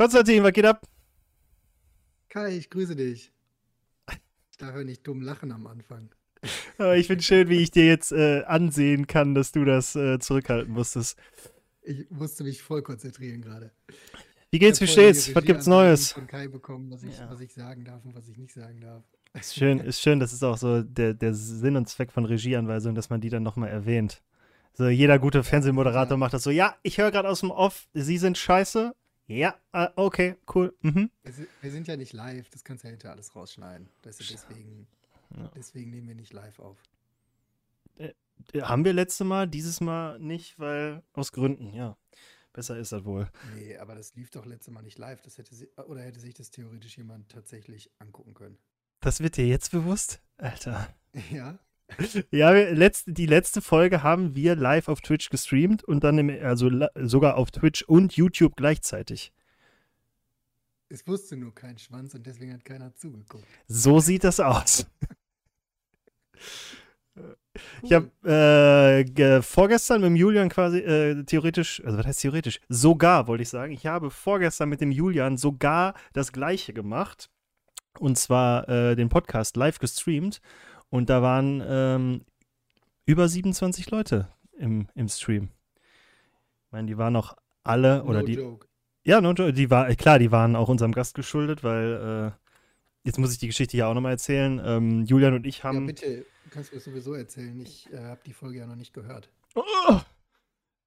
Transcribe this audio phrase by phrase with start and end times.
[0.00, 0.82] Konstantin, was geht ab?
[2.30, 3.30] Kai, ich grüße dich.
[4.50, 6.08] Ich darf ja nicht dumm lachen am Anfang.
[6.78, 10.18] Aber ich finde schön, wie ich dir jetzt äh, ansehen kann, dass du das äh,
[10.18, 11.18] zurückhalten musstest.
[11.82, 13.72] Ich musste mich voll konzentrieren gerade.
[14.50, 15.34] Wie geht's, wie steht's?
[15.34, 16.12] Was gibt's Neues?
[16.12, 17.28] Von Kai bekommen, was ich, ja.
[17.28, 19.04] was ich sagen darf und was ich nicht sagen darf.
[19.34, 22.94] Ist schön, ist schön, das ist auch so der, der Sinn und Zweck von Regieanweisungen,
[22.94, 24.22] dass man die dann nochmal erwähnt.
[24.72, 26.16] So, jeder gute Fernsehmoderator ja.
[26.16, 28.94] macht das so, ja, ich höre gerade aus dem Off, Sie sind scheiße.
[29.30, 30.76] Ja, uh, okay, cool.
[30.80, 31.08] Mhm.
[31.60, 33.88] Wir, sind ja nicht live, das kannst du ja hinter alles rausschneiden.
[34.04, 34.88] deswegen,
[35.36, 35.48] ja.
[35.54, 36.76] deswegen nehmen wir nicht live auf.
[37.96, 38.12] Äh,
[38.60, 41.96] haben wir letzte Mal, dieses Mal nicht, weil aus Gründen, ja.
[42.52, 43.30] Besser ist das wohl.
[43.54, 45.22] Nee, aber das lief doch letzte Mal nicht live.
[45.22, 45.54] Das hätte
[45.86, 48.58] oder hätte sich das theoretisch jemand tatsächlich angucken können.
[48.98, 50.20] Das wird dir jetzt bewusst?
[50.38, 50.92] Alter.
[51.30, 51.60] Ja.
[52.30, 56.70] Ja, letzte, die letzte Folge haben wir live auf Twitch gestreamt und dann im, also
[56.96, 59.32] sogar auf Twitch und YouTube gleichzeitig.
[60.88, 63.44] Es wusste nur kein Schwanz und deswegen hat keiner zugeguckt.
[63.68, 64.86] So sieht das aus.
[67.82, 72.60] Ich habe äh, vorgestern mit dem Julian quasi äh, theoretisch, also was heißt theoretisch?
[72.68, 73.72] Sogar, wollte ich sagen.
[73.72, 77.28] Ich habe vorgestern mit dem Julian sogar das Gleiche gemacht.
[77.98, 80.40] Und zwar äh, den Podcast live gestreamt.
[80.90, 82.24] Und da waren ähm,
[83.06, 85.48] über 27 Leute im, im Stream.
[86.66, 88.34] Ich meine, die waren auch alle, oder no die.
[88.34, 88.66] Joke.
[89.04, 89.52] Ja, no joke.
[89.52, 92.48] Die war, klar, die waren auch unserem Gast geschuldet, weil äh,
[93.04, 94.60] jetzt muss ich die Geschichte ja auch nochmal erzählen.
[94.64, 95.80] Ähm, Julian und ich haben.
[95.80, 97.58] Ja, bitte, du kannst mir sowieso erzählen.
[97.60, 99.30] Ich äh, habe die Folge ja noch nicht gehört.
[99.54, 100.00] Oh!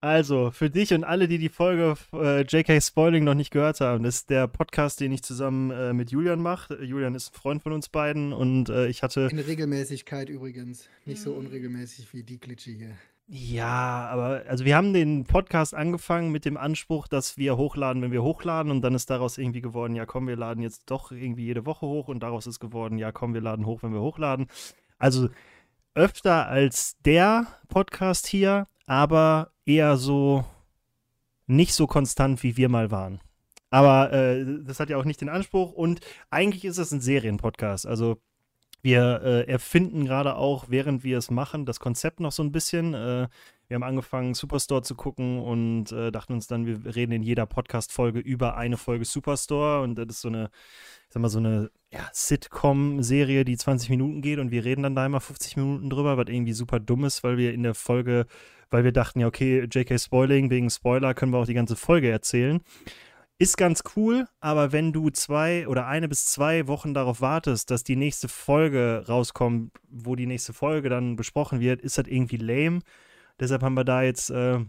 [0.03, 4.03] Also, für dich und alle, die die Folge äh, JK Spoiling noch nicht gehört haben,
[4.03, 6.83] das ist der Podcast, den ich zusammen äh, mit Julian mache.
[6.83, 9.29] Julian ist ein Freund von uns beiden und äh, ich hatte.
[9.31, 10.89] In Regelmäßigkeit übrigens.
[11.05, 12.97] Nicht so unregelmäßig wie die Glitsche hier.
[13.27, 18.11] Ja, aber also wir haben den Podcast angefangen mit dem Anspruch, dass wir hochladen, wenn
[18.11, 21.45] wir hochladen und dann ist daraus irgendwie geworden, ja komm, wir laden jetzt doch irgendwie
[21.45, 24.47] jede Woche hoch und daraus ist geworden, ja komm, wir laden hoch, wenn wir hochladen.
[24.97, 25.29] Also
[25.95, 30.45] öfter als der Podcast hier, aber eher so
[31.47, 33.19] nicht so konstant, wie wir mal waren.
[33.69, 35.99] Aber äh, das hat ja auch nicht den Anspruch und
[36.29, 37.87] eigentlich ist es ein Serienpodcast.
[37.87, 38.21] Also
[38.83, 42.93] wir äh, erfinden gerade auch, während wir es machen, das Konzept noch so ein bisschen.
[42.93, 43.29] Äh,
[43.69, 47.45] wir haben angefangen, Superstore zu gucken und äh, dachten uns dann, wir reden in jeder
[47.45, 49.81] Podcast-Folge über eine Folge Superstore.
[49.81, 50.49] Und das ist so eine,
[51.07, 54.95] ich sag mal, so eine ja, Sitcom-Serie, die 20 Minuten geht und wir reden dann
[54.95, 58.25] da immer 50 Minuten drüber, was irgendwie super dumm ist, weil wir in der Folge,
[58.69, 62.11] weil wir dachten, ja, okay, JK Spoiling, wegen Spoiler können wir auch die ganze Folge
[62.11, 62.61] erzählen.
[63.39, 67.83] Ist ganz cool, aber wenn du zwei oder eine bis zwei Wochen darauf wartest, dass
[67.83, 72.81] die nächste Folge rauskommt, wo die nächste Folge dann besprochen wird, ist das irgendwie lame.
[73.39, 74.59] Deshalb haben wir da jetzt äh,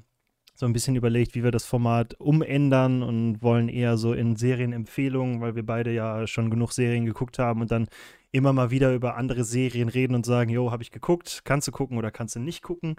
[0.54, 5.40] so ein bisschen überlegt, wie wir das Format umändern und wollen eher so in Serienempfehlungen,
[5.40, 7.88] weil wir beide ja schon genug Serien geguckt haben und dann
[8.32, 11.72] immer mal wieder über andere Serien reden und sagen, jo, habe ich geguckt, kannst du
[11.72, 12.96] gucken oder kannst du nicht gucken.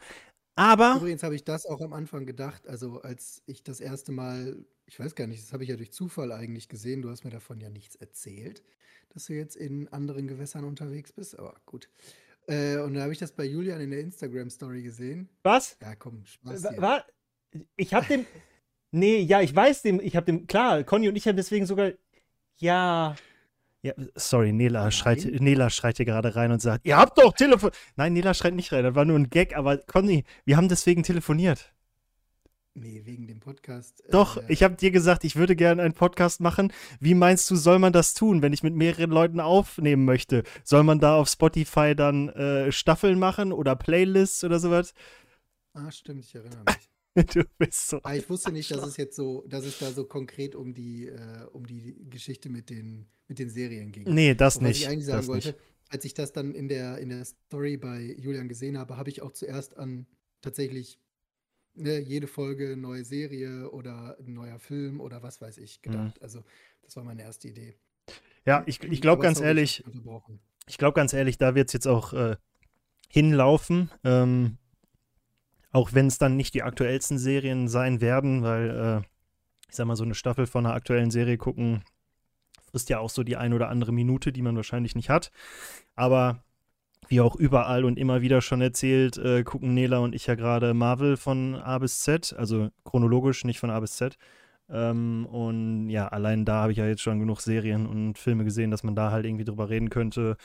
[0.56, 0.96] Aber.
[0.98, 5.00] Übrigens habe ich das auch am Anfang gedacht, also als ich das erste Mal, ich
[5.00, 7.60] weiß gar nicht, das habe ich ja durch Zufall eigentlich gesehen, du hast mir davon
[7.60, 8.64] ja nichts erzählt,
[9.10, 11.90] dass du jetzt in anderen Gewässern unterwegs bist, aber gut.
[12.48, 15.30] Äh, und da habe ich das bei Julian in der Instagram-Story gesehen.
[15.44, 15.78] Was?
[15.82, 16.66] Ja, komm, Spaß.
[16.78, 17.04] Was?
[17.76, 18.26] Ich habe dem.
[18.92, 21.92] nee, ja, ich weiß dem, ich habe dem, klar, Conny und ich haben deswegen sogar.
[22.58, 23.16] Ja.
[23.82, 27.70] Ja, sorry, Nela schreit, Nela schreit hier gerade rein und sagt, ihr habt doch Telefon.
[27.96, 31.04] Nein, Nela schreit nicht rein, das war nur ein Gag, aber Conny, wir haben deswegen
[31.04, 31.75] telefoniert.
[32.78, 34.04] Nee, wegen dem Podcast.
[34.06, 36.74] Äh, doch, äh, ich habe dir gesagt, ich würde gerne einen Podcast machen.
[37.00, 40.44] Wie meinst du, soll man das tun, wenn ich mit mehreren Leuten aufnehmen möchte?
[40.66, 44.94] Soll man da auf Spotify dann äh, Staffeln machen oder Playlists oder sowas?
[45.74, 46.90] Ah, stimmt, ich erinnere mich.
[47.34, 47.98] Du bist so.
[48.00, 50.74] Aber ah, ich wusste nicht, dass es jetzt so, dass es da so konkret um
[50.74, 54.04] die, äh, um die Geschichte mit den, mit den Serien ging.
[54.14, 54.72] Nee, das nicht.
[54.72, 55.60] Was ich eigentlich sagen wollte, nicht.
[55.88, 59.22] als ich das dann in der, in der Story bei Julian gesehen habe, habe ich
[59.22, 60.08] auch zuerst an
[60.42, 61.00] tatsächlich
[61.76, 66.18] ne, jede Folge neue Serie oder ein neuer Film oder was weiß ich gedacht.
[66.18, 66.24] Mhm.
[66.24, 66.44] Also,
[66.84, 67.76] das war meine erste Idee.
[68.46, 69.84] Ja, ich, ich glaube ganz ehrlich,
[70.68, 72.36] ich glaube ganz ehrlich, da wird es jetzt auch äh,
[73.10, 73.92] hinlaufen.
[74.04, 74.58] Ähm,
[75.72, 79.08] auch wenn es dann nicht die aktuellsten Serien sein werden, weil, äh,
[79.70, 81.84] ich sag mal, so eine Staffel von einer aktuellen Serie gucken,
[82.72, 85.32] frisst ja auch so die ein oder andere Minute, die man wahrscheinlich nicht hat.
[85.96, 86.45] Aber
[87.08, 90.74] wie auch überall und immer wieder schon erzählt, äh, gucken Nela und ich ja gerade
[90.74, 94.18] Marvel von A bis Z, also chronologisch, nicht von A bis Z.
[94.70, 98.72] Ähm, und ja, allein da habe ich ja jetzt schon genug Serien und Filme gesehen,
[98.72, 100.38] dass man da halt irgendwie drüber reden könnte.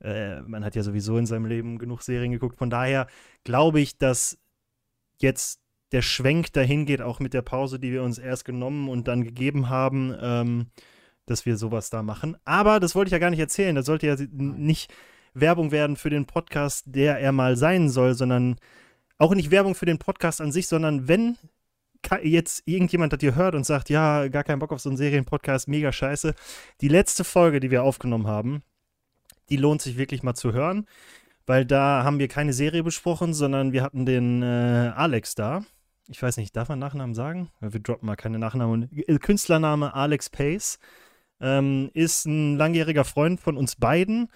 [0.00, 2.56] Äh, man hat ja sowieso in seinem Leben genug Serien geguckt.
[2.56, 3.06] Von daher
[3.44, 4.38] glaube ich, dass
[5.20, 5.60] jetzt
[5.92, 9.24] der Schwenk dahin geht, auch mit der Pause, die wir uns erst genommen und dann
[9.24, 10.66] gegeben haben, ähm,
[11.26, 12.36] dass wir sowas da machen.
[12.44, 13.74] Aber das wollte ich ja gar nicht erzählen.
[13.74, 14.92] Das sollte ja nicht
[15.34, 18.56] Werbung werden für den Podcast, der er mal sein soll, sondern
[19.18, 21.36] auch nicht Werbung für den Podcast an sich, sondern wenn
[22.22, 25.68] jetzt irgendjemand das hier hört und sagt, ja, gar keinen Bock auf so einen Serienpodcast,
[25.68, 26.34] mega scheiße.
[26.80, 28.62] Die letzte Folge, die wir aufgenommen haben,
[29.48, 30.86] die lohnt sich wirklich mal zu hören,
[31.46, 35.64] weil da haben wir keine Serie besprochen, sondern wir hatten den äh, Alex da.
[36.08, 37.50] Ich weiß nicht, darf man Nachnamen sagen?
[37.60, 38.90] Wir droppen mal keine Nachnamen.
[38.92, 40.78] Äh, Künstlername Alex Pace
[41.40, 44.28] ähm, ist ein langjähriger Freund von uns beiden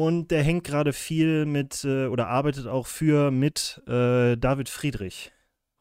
[0.00, 5.30] und der hängt gerade viel mit äh, oder arbeitet auch für mit äh, David Friedrich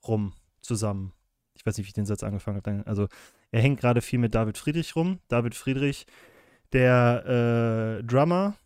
[0.06, 1.14] rum zusammen.
[1.56, 2.86] Ich weiß nicht, wie ich den Satz angefangen habe.
[2.86, 3.08] Also
[3.52, 5.20] er hängt gerade viel mit David Friedrich rum.
[5.30, 6.06] David Friedrich,
[6.74, 8.58] der äh, Drummer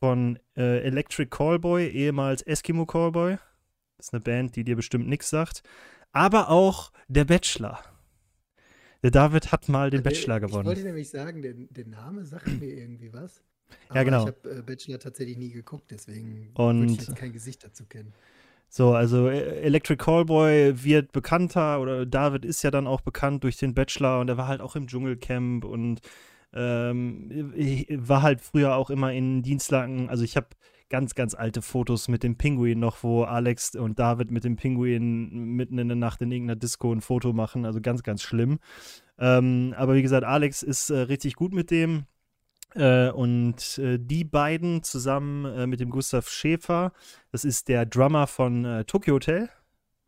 [0.00, 3.36] von äh, Electric Callboy, ehemals Eskimo Callboy.
[3.98, 5.62] Das ist eine Band, die dir bestimmt nichts sagt.
[6.12, 7.78] Aber auch der Bachelor.
[9.02, 10.62] Der David hat mal den Bachelor gewonnen.
[10.62, 13.42] Ich wollte nämlich sagen, der, der Name sagt mir irgendwie was.
[13.88, 14.20] Aber ja, genau.
[14.22, 18.12] Ich habe äh, Bachelor tatsächlich nie geguckt, deswegen würde ich jetzt kein Gesicht dazu kennen.
[18.68, 23.56] So, also äh, Electric Callboy wird bekannter oder David ist ja dann auch bekannt durch
[23.56, 26.00] den Bachelor und er war halt auch im Dschungelcamp und
[26.52, 27.52] ähm,
[27.90, 30.08] war halt früher auch immer in Dienstlagen.
[30.08, 30.48] Also ich habe
[30.88, 35.54] ganz, ganz alte Fotos mit dem Pinguin noch, wo Alex und David mit dem Pinguin
[35.56, 37.64] mitten in der Nacht in irgendeiner Disco ein Foto machen.
[37.66, 38.58] Also ganz, ganz schlimm.
[39.18, 42.04] Ähm, aber wie gesagt, Alex ist äh, richtig gut mit dem.
[42.74, 46.92] Äh, und äh, die beiden zusammen äh, mit dem Gustav Schäfer,
[47.30, 49.48] das ist der Drummer von äh, Tokyo Hotel.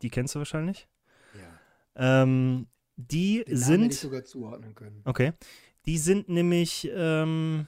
[0.01, 0.87] Die kennst du wahrscheinlich.
[1.33, 2.23] Ja.
[2.23, 2.67] Ähm,
[2.97, 3.83] die Den sind.
[3.83, 5.01] Hätte ich sogar zuordnen können.
[5.05, 5.33] Okay.
[5.85, 7.67] Die sind nämlich ähm,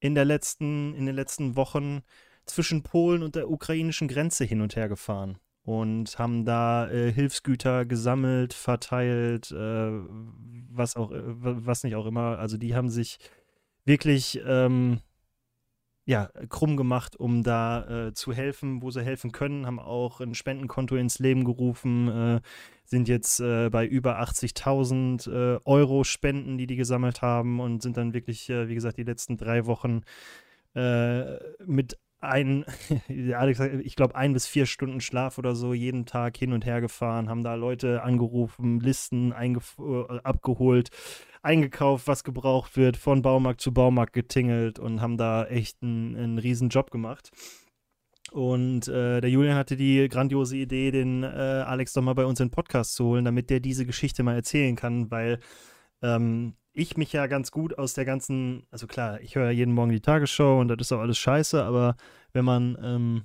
[0.00, 2.02] in, der letzten, in den letzten Wochen
[2.46, 7.84] zwischen Polen und der ukrainischen Grenze hin und her gefahren und haben da äh, Hilfsgüter
[7.84, 9.90] gesammelt, verteilt, äh,
[10.70, 12.38] was auch, äh, was nicht auch immer.
[12.38, 13.18] Also die haben sich
[13.84, 15.00] wirklich ähm,
[16.04, 20.34] ja, krumm gemacht, um da äh, zu helfen, wo sie helfen können, haben auch ein
[20.34, 22.40] Spendenkonto ins Leben gerufen, äh,
[22.84, 27.96] sind jetzt äh, bei über 80.000 äh, Euro Spenden, die die gesammelt haben und sind
[27.96, 30.02] dann wirklich, äh, wie gesagt, die letzten drei Wochen
[30.74, 32.64] äh, mit ein,
[33.34, 36.80] Alex, ich glaube, ein bis vier Stunden Schlaf oder so jeden Tag hin und her
[36.80, 40.90] gefahren, haben da Leute angerufen, Listen abgeholt,
[41.42, 46.38] eingekauft, was gebraucht wird, von Baumarkt zu Baumarkt getingelt und haben da echt einen, einen
[46.38, 47.30] riesen Job gemacht.
[48.30, 52.40] Und äh, der Julian hatte die grandiose Idee, den äh, Alex doch mal bei uns
[52.40, 55.38] in den Podcast zu holen, damit der diese Geschichte mal erzählen kann, weil
[56.00, 59.74] ähm, ich mich ja ganz gut aus der ganzen, also klar, ich höre ja jeden
[59.74, 61.96] Morgen die Tagesschau und das ist auch alles scheiße, aber
[62.32, 63.24] wenn man, ähm,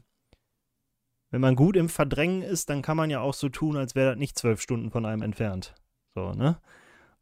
[1.31, 4.11] wenn man gut im Verdrängen ist, dann kann man ja auch so tun, als wäre
[4.11, 5.75] das nicht zwölf Stunden von einem entfernt.
[6.15, 6.59] So, ne?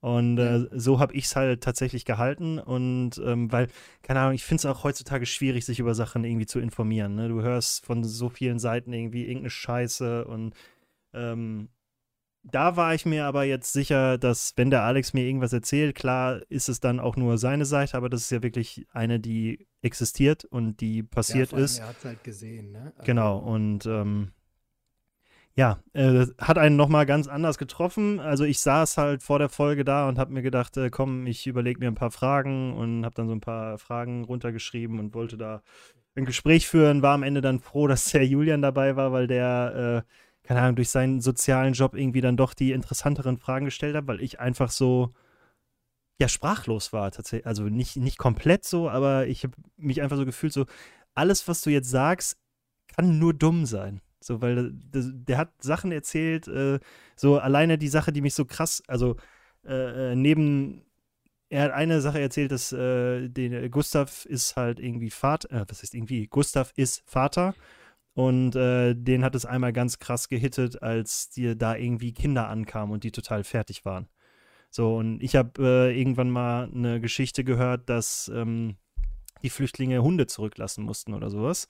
[0.06, 2.60] Und äh, so habe ich es halt tatsächlich gehalten.
[2.60, 3.70] Und ähm, weil,
[4.04, 7.16] keine Ahnung, ich finde es auch heutzutage schwierig, sich über Sachen irgendwie zu informieren.
[7.16, 7.28] Ne?
[7.28, 10.54] Du hörst von so vielen Seiten irgendwie irgendeine Scheiße und
[11.16, 11.70] ähm,
[12.44, 16.40] da war ich mir aber jetzt sicher, dass wenn der Alex mir irgendwas erzählt, klar
[16.50, 20.46] ist es dann auch nur seine Seite, aber das ist ja wirklich eine, die existiert
[20.46, 21.80] und die passiert ja, ist.
[21.80, 22.94] Er hat es halt gesehen, ne?
[22.96, 24.34] Also genau, und ähm,
[25.58, 28.20] ja, äh, hat einen nochmal ganz anders getroffen.
[28.20, 31.48] Also ich saß halt vor der Folge da und habe mir gedacht, äh, komm, ich
[31.48, 35.38] überlege mir ein paar Fragen und habe dann so ein paar Fragen runtergeschrieben und wollte
[35.38, 35.62] da
[36.16, 37.02] ein Gespräch führen.
[37.02, 40.76] War am Ende dann froh, dass der Julian dabei war, weil der, äh, keine Ahnung,
[40.76, 44.70] durch seinen sozialen Job irgendwie dann doch die interessanteren Fragen gestellt hat, weil ich einfach
[44.72, 45.14] so,
[46.20, 47.48] ja, sprachlos war tatsächlich.
[47.48, 50.66] Also nicht, nicht komplett so, aber ich habe mich einfach so gefühlt, so,
[51.14, 52.38] alles, was du jetzt sagst,
[52.96, 54.02] kann nur dumm sein.
[54.26, 56.80] So, weil der, der hat Sachen erzählt, äh,
[57.16, 59.18] so alleine die Sache, die mich so krass, also
[59.66, 60.82] äh, äh neben,
[61.50, 65.66] er hat eine Sache erzählt, dass äh, den, äh, Gustav ist halt irgendwie Vater, äh,
[65.68, 67.54] was heißt irgendwie, Gustav ist Vater
[68.16, 72.94] und äh, den hat es einmal ganz krass gehittet, als dir da irgendwie Kinder ankamen
[72.94, 74.08] und die total fertig waren.
[74.72, 78.78] So, und ich habe äh, irgendwann mal eine Geschichte gehört, dass ähm,
[79.44, 81.68] die Flüchtlinge Hunde zurücklassen mussten oder sowas.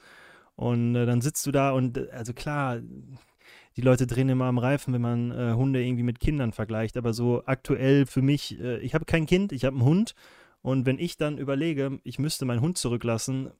[0.55, 2.81] Und äh, dann sitzt du da und, äh, also klar,
[3.75, 6.97] die Leute drehen immer am Reifen, wenn man äh, Hunde irgendwie mit Kindern vergleicht.
[6.97, 10.15] Aber so aktuell für mich, äh, ich habe kein Kind, ich habe einen Hund.
[10.61, 13.51] Und wenn ich dann überlege, ich müsste meinen Hund zurücklassen,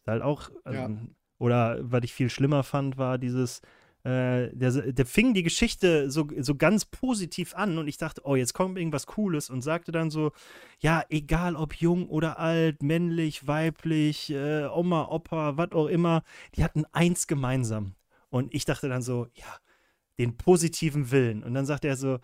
[0.00, 0.90] ist halt auch, also, ja.
[1.38, 3.60] oder was ich viel schlimmer fand, war dieses,
[4.04, 8.34] äh, der, der fing die Geschichte so, so ganz positiv an und ich dachte, oh,
[8.34, 10.32] jetzt kommt irgendwas Cooles und sagte dann so,
[10.80, 16.24] ja, egal ob jung oder alt, männlich, weiblich, äh, Oma, Opa, was auch immer,
[16.56, 17.94] die hatten eins gemeinsam.
[18.28, 19.56] Und ich dachte dann so, ja,
[20.18, 21.44] den positiven Willen.
[21.44, 22.18] Und dann sagt er so,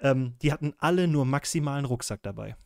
[0.00, 2.56] ähm, die hatten alle nur maximalen Rucksack dabei.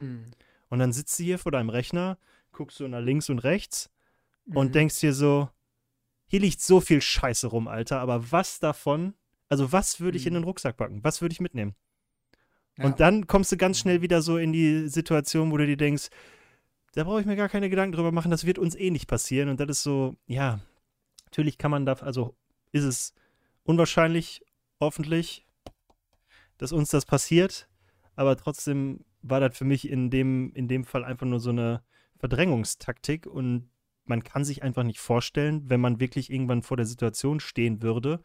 [0.00, 0.26] Mhm.
[0.68, 2.18] Und dann sitzt du hier vor deinem Rechner,
[2.52, 3.90] guckst so nach links und rechts
[4.44, 4.56] mhm.
[4.56, 5.48] und denkst dir so,
[6.30, 9.14] hier liegt so viel Scheiße rum, Alter, aber was davon,
[9.48, 11.02] also was würde ich in den Rucksack packen?
[11.02, 11.74] Was würde ich mitnehmen?
[12.78, 12.84] Ja.
[12.84, 14.02] Und dann kommst du ganz schnell mhm.
[14.02, 16.08] wieder so in die Situation, wo du dir denkst,
[16.92, 19.48] da brauche ich mir gar keine Gedanken drüber machen, das wird uns eh nicht passieren.
[19.48, 20.60] Und das ist so, ja,
[21.24, 22.36] natürlich kann man da, also
[22.70, 23.12] ist es
[23.64, 24.44] unwahrscheinlich,
[24.78, 25.44] hoffentlich,
[26.58, 27.68] dass uns das passiert,
[28.14, 31.82] aber trotzdem war das für mich in dem, in dem Fall einfach nur so eine
[32.20, 33.68] Verdrängungstaktik und
[34.10, 38.20] man kann sich einfach nicht vorstellen, wenn man wirklich irgendwann vor der Situation stehen würde.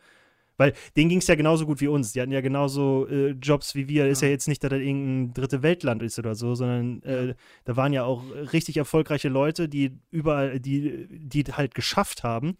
[0.58, 2.14] Weil denen ging es ja genauso gut wie uns.
[2.14, 4.06] Die hatten ja genauso äh, Jobs wie wir.
[4.06, 4.12] Ja.
[4.12, 7.76] Ist ja jetzt nicht, dass das irgendein dritte Weltland ist oder so, sondern äh, da
[7.76, 8.24] waren ja auch
[8.54, 12.58] richtig erfolgreiche Leute, die überall, die, die halt geschafft haben,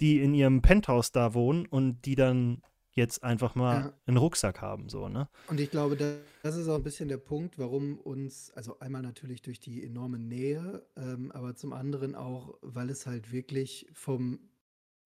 [0.00, 2.62] die in ihrem Penthouse da wohnen und die dann
[2.92, 3.92] jetzt einfach mal ja.
[4.06, 5.28] einen Rucksack haben, so, ne?
[5.48, 5.96] Und ich glaube,
[6.42, 10.18] das ist auch ein bisschen der Punkt, warum uns, also einmal natürlich durch die enorme
[10.18, 14.40] Nähe, ähm, aber zum anderen auch, weil es halt wirklich vom,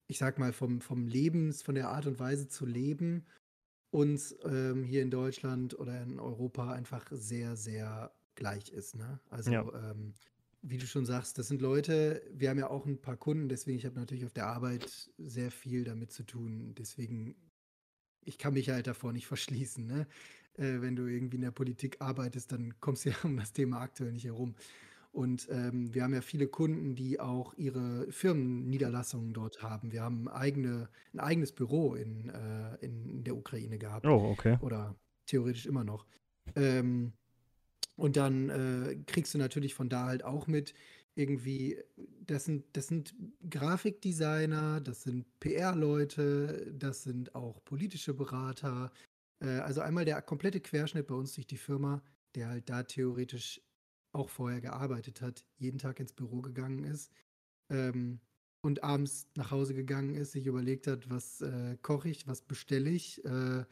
[0.07, 3.25] ich sag mal, vom, vom Lebens, von der Art und Weise zu leben,
[3.91, 9.19] uns ähm, hier in Deutschland oder in Europa einfach sehr, sehr gleich ist, ne?
[9.29, 9.91] Also, ja.
[9.91, 10.13] ähm,
[10.67, 13.77] wie du schon sagst, das sind Leute, wir haben ja auch ein paar Kunden, deswegen,
[13.77, 16.73] ich habe natürlich auf der Arbeit sehr viel damit zu tun.
[16.75, 17.35] Deswegen
[18.25, 19.85] ich kann mich halt davor nicht verschließen.
[19.85, 20.07] Ne?
[20.57, 23.79] Äh, wenn du irgendwie in der Politik arbeitest, dann kommst du ja um das Thema
[23.79, 24.55] aktuell nicht herum.
[25.11, 29.93] Und ähm, wir haben ja viele Kunden, die auch ihre Firmenniederlassungen dort haben.
[29.93, 34.05] Wir haben eigene, ein eigenes Büro in, äh, in der Ukraine gehabt.
[34.05, 34.57] Oh, okay.
[34.59, 34.93] Oder
[35.25, 36.05] theoretisch immer noch.
[36.57, 37.13] Ähm,
[37.95, 40.73] und dann äh, kriegst du natürlich von da halt auch mit,
[41.15, 41.77] irgendwie,
[42.25, 43.15] das sind, das sind
[43.49, 48.91] Grafikdesigner, das sind PR-Leute, das sind auch politische Berater.
[49.39, 52.03] Äh, also einmal der komplette Querschnitt bei uns durch die Firma,
[52.35, 53.61] der halt da theoretisch
[54.11, 57.11] auch vorher gearbeitet hat, jeden Tag ins Büro gegangen ist
[57.69, 58.19] ähm,
[58.61, 62.89] und abends nach Hause gegangen ist, sich überlegt hat, was äh, koche ich, was bestelle
[62.89, 63.23] ich.
[63.25, 63.65] Äh,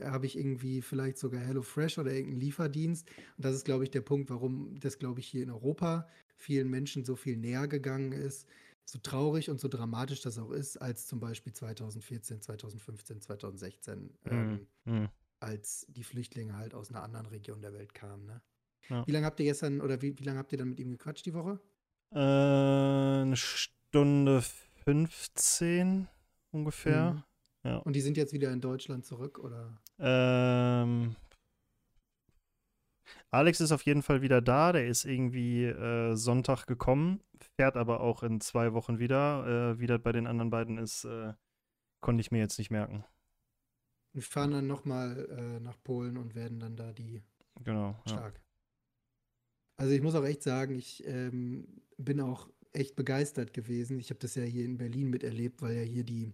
[0.00, 3.10] habe ich irgendwie vielleicht sogar HelloFresh oder irgendeinen Lieferdienst.
[3.36, 6.08] Und das ist, glaube ich, der Punkt, warum das, glaube ich, hier in Europa
[6.40, 8.48] vielen Menschen so viel näher gegangen ist,
[8.84, 14.66] so traurig und so dramatisch das auch ist, als zum Beispiel 2014, 2015, 2016, ähm,
[14.84, 15.08] mhm.
[15.38, 18.26] als die Flüchtlinge halt aus einer anderen Region der Welt kamen.
[18.26, 18.40] Ne?
[18.88, 19.06] Ja.
[19.06, 21.26] Wie lange habt ihr gestern oder wie, wie lange habt ihr dann mit ihm gequatscht
[21.26, 21.60] die Woche?
[22.12, 24.42] Äh, eine Stunde
[24.84, 26.08] 15
[26.50, 27.12] ungefähr.
[27.12, 27.22] Mhm.
[27.62, 27.76] Ja.
[27.78, 29.78] Und die sind jetzt wieder in Deutschland zurück, oder?
[29.98, 31.14] Ähm,
[33.32, 34.72] Alex ist auf jeden Fall wieder da.
[34.72, 37.22] Der ist irgendwie äh, Sonntag gekommen,
[37.56, 39.74] fährt aber auch in zwei Wochen wieder.
[39.74, 41.34] Äh, wie das bei den anderen beiden ist, äh,
[42.00, 43.04] konnte ich mir jetzt nicht merken.
[44.12, 47.22] Wir fahren dann nochmal äh, nach Polen und werden dann da die
[47.62, 48.34] genau, stark.
[48.34, 48.42] Ja.
[49.76, 54.00] Also ich muss auch echt sagen, ich ähm, bin auch echt begeistert gewesen.
[54.00, 56.32] Ich habe das ja hier in Berlin miterlebt, weil ja hier die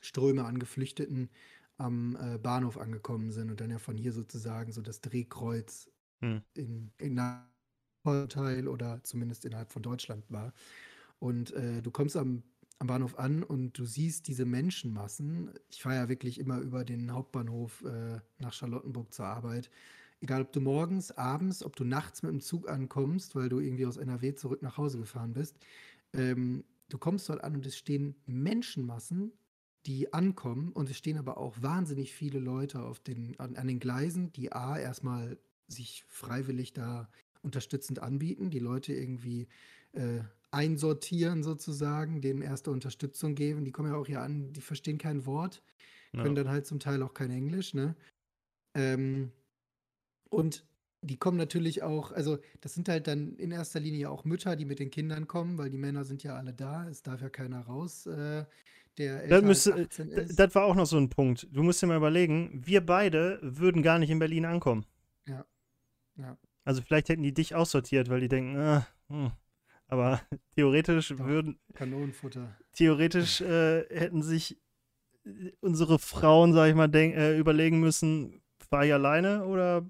[0.00, 1.30] Ströme an Geflüchteten
[1.78, 6.42] am äh, Bahnhof angekommen sind und dann ja von hier sozusagen so das Drehkreuz hm.
[6.54, 7.20] in, in
[8.28, 10.52] Teil oder zumindest innerhalb von Deutschland war.
[11.18, 12.42] Und äh, du kommst am,
[12.78, 15.50] am Bahnhof an und du siehst diese Menschenmassen.
[15.70, 19.70] Ich fahre ja wirklich immer über den Hauptbahnhof äh, nach Charlottenburg zur Arbeit.
[20.20, 23.86] Egal, ob du morgens, abends, ob du nachts mit dem Zug ankommst, weil du irgendwie
[23.86, 25.58] aus NRW zurück nach Hause gefahren bist.
[26.12, 29.32] Ähm, du kommst dort an und es stehen Menschenmassen
[29.86, 33.78] die ankommen und es stehen aber auch wahnsinnig viele Leute auf den, an, an den
[33.78, 37.08] Gleisen, die A, erstmal sich freiwillig da
[37.42, 39.48] unterstützend anbieten, die Leute irgendwie
[39.92, 40.20] äh,
[40.50, 43.64] einsortieren sozusagen, denen erste Unterstützung geben.
[43.64, 45.62] Die kommen ja auch hier an, die verstehen kein Wort,
[46.12, 46.44] können ja.
[46.44, 47.94] dann halt zum Teil auch kein Englisch, ne?
[48.74, 49.32] Ähm,
[50.28, 50.64] und
[51.02, 54.64] die kommen natürlich auch, also das sind halt dann in erster Linie auch Mütter, die
[54.64, 57.60] mit den Kindern kommen, weil die Männer sind ja alle da, es darf ja keiner
[57.60, 58.06] raus.
[58.06, 58.44] Äh,
[58.98, 59.88] der das, müsste,
[60.34, 61.46] das war auch noch so ein Punkt.
[61.52, 64.86] Du musst dir mal überlegen, wir beide würden gar nicht in Berlin ankommen.
[65.26, 65.44] Ja.
[66.16, 66.36] Ja.
[66.64, 69.30] Also vielleicht hätten die dich aussortiert, weil die denken, äh, hm.
[69.86, 70.20] aber
[70.56, 71.58] theoretisch Doch, würden.
[71.74, 72.56] Kanonenfutter.
[72.72, 74.58] Theoretisch äh, hätten sich
[75.60, 79.88] unsere Frauen, sag ich mal, denk, äh, überlegen müssen, fahre ich alleine oder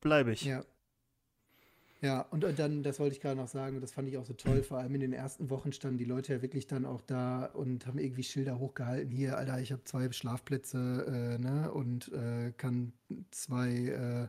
[0.00, 0.44] bleibe ich?
[0.44, 0.64] Ja.
[2.00, 4.32] Ja, und, und dann, das wollte ich gerade noch sagen, das fand ich auch so
[4.32, 7.46] toll, vor allem in den ersten Wochen standen die Leute ja wirklich dann auch da
[7.46, 9.10] und haben irgendwie Schilder hochgehalten.
[9.10, 12.92] Hier, Alter, ich habe zwei Schlafplätze äh, ne, und äh, kann
[13.32, 14.28] zwei, äh,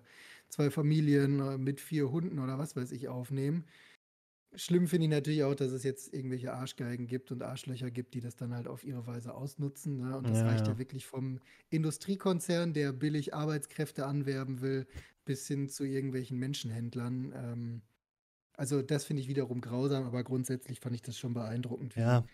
[0.49, 3.65] zwei Familien äh, mit vier Hunden oder was weiß ich aufnehmen.
[4.55, 8.21] schlimm finde ich natürlich auch, dass es jetzt irgendwelche Arschgeigen gibt und Arschlöcher gibt, die
[8.21, 9.97] das dann halt auf ihre Weise ausnutzen.
[9.97, 10.17] Ne?
[10.17, 10.73] Und das Ja, reicht ja.
[10.73, 11.39] ja wirklich vom
[11.69, 14.87] Industriekonzern, der billig Arbeitskräfte anwerben will,
[15.25, 17.33] bis hin zu irgendwelchen Menschenhändlern.
[17.35, 17.81] Ähm,
[18.57, 22.27] also das finde ich wiederum grausam, aber grundsätzlich fand ich das schon beeindruckend, wie, Ja.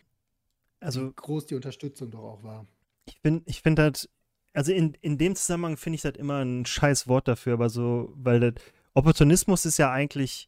[0.92, 2.68] wie Also groß die Unterstützung doch auch war.
[3.06, 4.10] ich bin, ich finde halt,
[4.56, 8.14] also in, in dem Zusammenhang finde ich das immer ein scheiß Wort dafür, aber so,
[8.16, 8.54] weil das,
[8.94, 10.48] Opportunismus ist ja eigentlich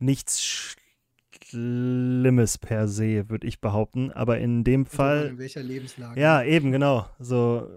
[0.00, 0.76] nichts
[1.44, 4.10] Schlimmes per se, würde ich behaupten.
[4.12, 6.20] Aber in dem Fall, in welcher Lebenslage.
[6.20, 7.08] ja, eben, genau.
[7.18, 7.70] So,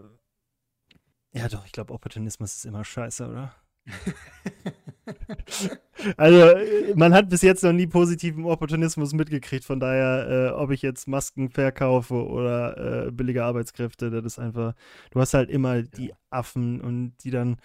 [1.32, 3.56] ja doch, ich glaube, Opportunismus ist immer scheiße, oder?
[6.18, 9.64] Also, äh, man hat bis jetzt noch nie positiven Opportunismus mitgekriegt.
[9.64, 14.74] Von daher, äh, ob ich jetzt Masken verkaufe oder äh, billige Arbeitskräfte, das ist einfach.
[15.12, 17.58] Du hast halt immer die Affen und die dann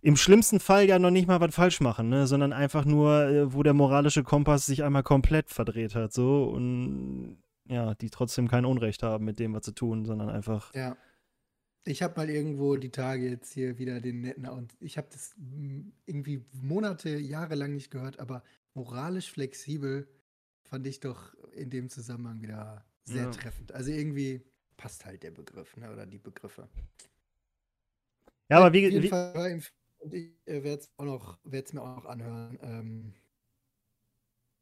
[0.00, 2.26] im schlimmsten Fall ja noch nicht mal was falsch machen, ne?
[2.26, 7.38] sondern einfach nur, äh, wo der moralische Kompass sich einmal komplett verdreht hat, so und
[7.68, 10.74] ja, die trotzdem kein Unrecht haben mit dem, was sie tun, sondern einfach.
[10.74, 10.96] Ja.
[11.84, 15.34] Ich habe mal irgendwo die Tage jetzt hier wieder den netten und ich habe das
[15.36, 18.42] mm, irgendwie Monate, Jahre lang nicht gehört, aber
[18.74, 20.06] moralisch flexibel
[20.62, 23.30] fand ich doch in dem Zusammenhang wieder sehr Ja.
[23.30, 23.72] treffend.
[23.72, 24.42] Also irgendwie
[24.76, 26.68] passt halt der Begriff, ne, oder die Begriffe.
[28.48, 29.60] Ja, aber wie, wie Fall
[30.10, 33.14] ich werde es auch noch, werde es mir auch noch anhören, ähm,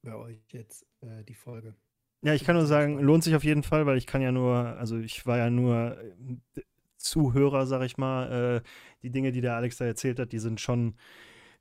[0.03, 1.75] bei euch jetzt äh, die Folge.
[2.23, 4.55] Ja, ich kann nur sagen, lohnt sich auf jeden Fall, weil ich kann ja nur,
[4.55, 6.63] also ich war ja nur äh,
[7.01, 8.63] Zuhörer, sag ich mal.
[8.63, 8.69] Äh,
[9.03, 10.95] die Dinge, die der Alex da erzählt hat, die sind schon,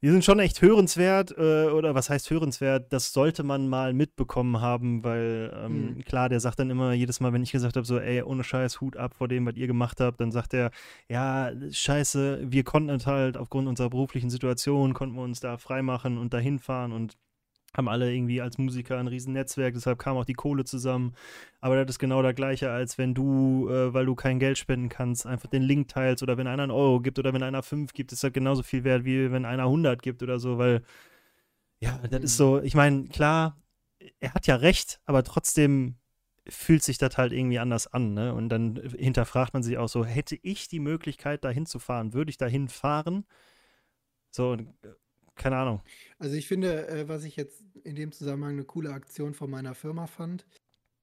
[0.01, 1.31] die sind schon echt hörenswert.
[1.37, 2.91] Äh, oder was heißt hörenswert?
[2.93, 6.01] Das sollte man mal mitbekommen haben, weil ähm, Mhm.
[6.03, 8.81] klar, der sagt dann immer jedes Mal, wenn ich gesagt habe, so, ey, ohne Scheiß,
[8.81, 10.71] Hut ab vor dem, was ihr gemacht habt, dann sagt er,
[11.09, 16.17] ja, scheiße, wir konnten es halt aufgrund unserer beruflichen Situation, konnten wir uns da freimachen
[16.17, 17.17] und dahin fahren und
[17.75, 21.13] haben alle irgendwie als Musiker ein riesen Netzwerk, deshalb kam auch die Kohle zusammen.
[21.61, 24.89] Aber das ist genau das Gleiche, als wenn du, äh, weil du kein Geld spenden
[24.89, 27.93] kannst, einfach den Link teilst oder wenn einer einen Euro gibt oder wenn einer fünf
[27.93, 30.81] gibt, ist das genauso viel wert, wie wenn einer 100 gibt oder so, weil,
[31.79, 32.37] ja, das ist Mhm.
[32.37, 33.57] so, ich meine, klar,
[34.19, 35.95] er hat ja recht, aber trotzdem
[36.47, 38.33] fühlt sich das halt irgendwie anders an, ne?
[38.33, 42.31] Und dann hinterfragt man sich auch so, hätte ich die Möglichkeit, dahin zu fahren, würde
[42.31, 43.25] ich dahin fahren?
[44.31, 44.89] So, und, äh,
[45.39, 45.81] keine Ahnung.
[46.19, 49.75] Also ich finde, äh, was ich jetzt in dem Zusammenhang eine coole Aktion von meiner
[49.75, 50.45] Firma fand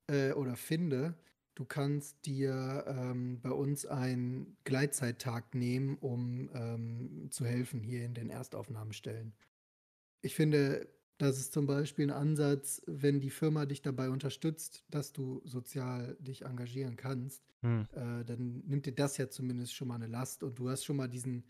[0.09, 1.15] äh, oder finde,
[1.55, 8.15] du kannst dir ähm, bei uns einen Gleitzeittag nehmen, um ähm, zu helfen hier in
[8.15, 9.35] den Erstaufnahmestellen.
[10.23, 15.13] Ich finde, das ist zum Beispiel ein Ansatz, wenn die Firma dich dabei unterstützt, dass
[15.13, 17.87] du sozial dich engagieren kannst, Hm.
[17.93, 20.97] äh, dann nimmt dir das ja zumindest schon mal eine Last und du hast schon
[20.97, 21.45] mal diesen,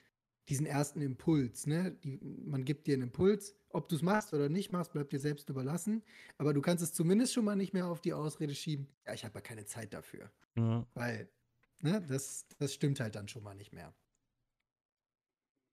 [0.49, 1.67] diesen ersten Impuls.
[1.67, 1.93] Ne?
[1.93, 5.21] Die, man gibt dir einen Impuls, ob du es machst oder nicht machst, bleibt dir
[5.21, 6.03] selbst überlassen.
[6.39, 9.25] Aber du kannst es zumindest schon mal nicht mehr auf die Ausrede schieben, ja, ich
[9.25, 10.31] habe ja keine Zeit dafür.
[10.57, 10.87] Ja.
[10.95, 11.29] Weil,
[11.81, 13.95] ne, das, das stimmt halt dann schon mal nicht mehr.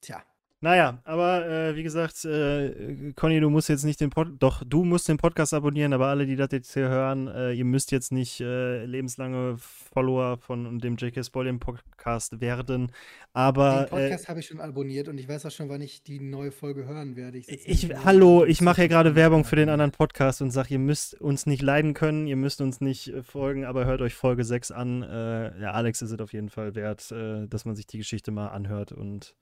[0.02, 0.26] Tja,
[0.64, 4.86] Naja, aber äh, wie gesagt, äh, Conny, du musst jetzt nicht den Pod doch, du
[4.86, 8.14] musst den Podcast abonnieren, aber alle, die das jetzt hier hören, äh, ihr müsst jetzt
[8.14, 11.22] nicht äh, lebenslange Follower von dem J.K.
[11.26, 12.94] Spoilien Podcast werden.
[13.34, 16.22] Aber den Podcast habe ich schon abonniert und ich weiß auch schon, wann ich die
[16.22, 17.40] neue Folge hören werde.
[17.40, 20.70] äh, ich, mehr hallo, ich mache hier gerade Werbung für den anderen Podcast und sage,
[20.76, 24.14] ihr müsst uns nicht leiden können, ihr müsst uns nicht äh, folgen, aber hört euch
[24.14, 25.04] Folge 6 an.
[25.04, 28.32] Äh, ja, Alex ist es auf jeden Fall wert, äh, dass man sich die Geschichte
[28.32, 29.36] mal anhört und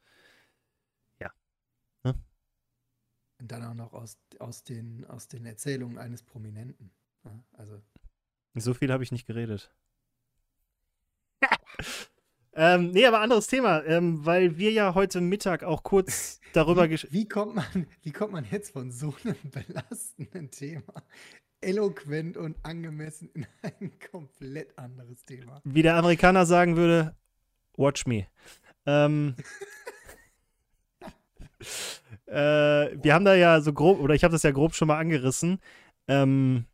[3.42, 6.92] Und dann auch noch aus, aus, den, aus den Erzählungen eines Prominenten.
[7.26, 7.82] Ja, also,
[8.54, 9.74] So viel habe ich nicht geredet.
[12.54, 17.00] ähm, nee, aber anderes Thema, ähm, weil wir ja heute Mittag auch kurz darüber wie,
[17.10, 21.04] wie, kommt man, wie kommt man jetzt von so einem belastenden Thema
[21.62, 25.62] eloquent und angemessen in ein komplett anderes Thema?
[25.64, 27.16] wie der Amerikaner sagen würde,
[27.76, 28.28] watch me.
[28.86, 29.36] Ähm,
[32.32, 34.98] äh, wir haben da ja so grob, oder ich habe das ja grob schon mal
[34.98, 35.60] angerissen.
[36.08, 36.66] Ähm,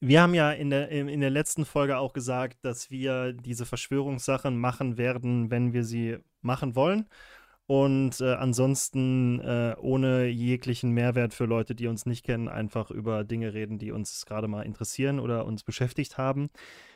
[0.00, 3.66] wir haben ja in der, in in der letzten Folge auch gesagt, dass wir diese
[3.66, 7.06] Verschwörungssachen machen werden, wenn wir sie machen wollen.
[7.70, 13.22] Und äh, ansonsten äh, ohne jeglichen Mehrwert für Leute, die uns nicht kennen, einfach über
[13.22, 16.50] Dinge reden, die uns gerade mal interessieren oder uns beschäftigt haben.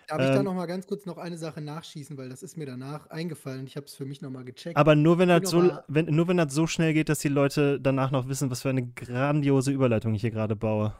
[0.09, 2.57] Darf ich da Ähm, noch mal ganz kurz noch eine Sache nachschießen, weil das ist
[2.57, 3.69] mir danach eingefallen.
[3.69, 4.77] Ich habe es für mich noch mal gecheckt.
[4.77, 7.81] Aber nur wenn das so, wenn, nur wenn das so schnell geht, dass die Leute
[7.81, 10.93] danach noch wissen, was für eine grandiose Überleitung ich hier gerade baue.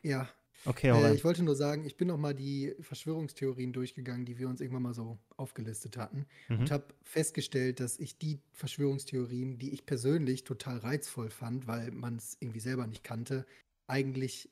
[0.00, 0.28] ja,
[0.66, 4.48] Okay, äh, ich wollte nur sagen, ich bin noch mal die Verschwörungstheorien durchgegangen, die wir
[4.48, 6.26] uns irgendwann mal so aufgelistet hatten.
[6.48, 6.60] Mhm.
[6.60, 12.16] und habe festgestellt, dass ich die Verschwörungstheorien, die ich persönlich total reizvoll fand, weil man
[12.16, 13.46] es irgendwie selber nicht kannte,
[13.86, 14.50] eigentlich,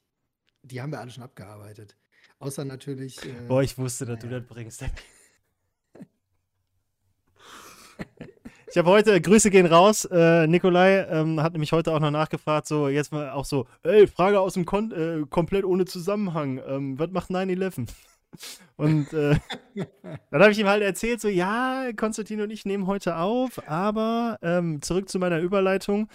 [0.62, 1.96] die haben wir alle schon abgearbeitet.
[2.38, 3.24] Außer natürlich.
[3.24, 4.38] Äh, Boah, ich wusste, dass naja.
[4.38, 4.84] du das bringst.
[8.72, 10.06] Ich habe heute, Grüße gehen raus.
[10.06, 14.06] Äh, Nikolai ähm, hat nämlich heute auch noch nachgefragt, so jetzt mal auch so, ey,
[14.06, 16.58] Frage aus dem Kon äh, komplett ohne Zusammenhang.
[16.66, 17.86] Ähm, was macht 9-11?
[18.76, 19.36] Und äh,
[20.30, 24.38] dann habe ich ihm halt erzählt, so, ja, Konstantin und ich nehmen heute auf, aber
[24.40, 26.08] ähm, zurück zu meiner Überleitung.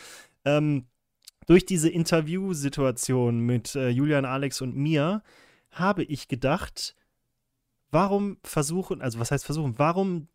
[0.44, 0.88] Ähm,
[1.46, 5.22] durch diese Interviewsituation mit äh, Julian, Alex und mir
[5.70, 6.96] habe ich gedacht,
[7.92, 10.28] warum versuchen, also was heißt versuchen, warum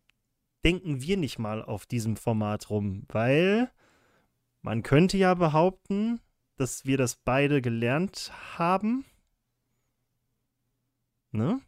[0.63, 3.03] denken wir nicht mal auf diesem Format rum?
[3.09, 3.71] Weil
[4.61, 6.21] man könnte ja behaupten,
[6.55, 9.05] dass wir das beide gelernt haben.
[11.31, 11.59] Ne?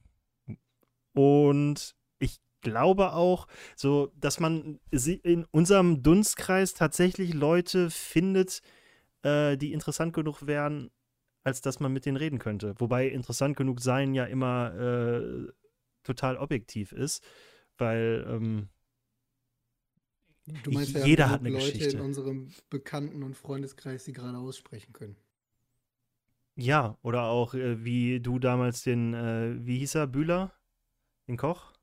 [1.13, 8.62] Und ich glaube auch, so, dass man in unserem Dunstkreis tatsächlich Leute findet,
[9.23, 10.91] äh, die interessant genug wären,
[11.43, 12.75] als dass man mit denen reden könnte.
[12.79, 15.51] Wobei interessant genug sein ja immer äh,
[16.03, 17.23] total objektiv ist,
[17.77, 18.69] weil ähm,
[20.63, 21.97] Du meinst, wir jeder hat eine Leute Geschichte.
[21.97, 25.15] in unserem Bekannten- und Freundeskreis, die gerade aussprechen können.
[26.55, 30.53] Ja, oder auch äh, wie du damals den, äh, wie hieß er, Bühler?
[31.27, 31.73] Den Koch?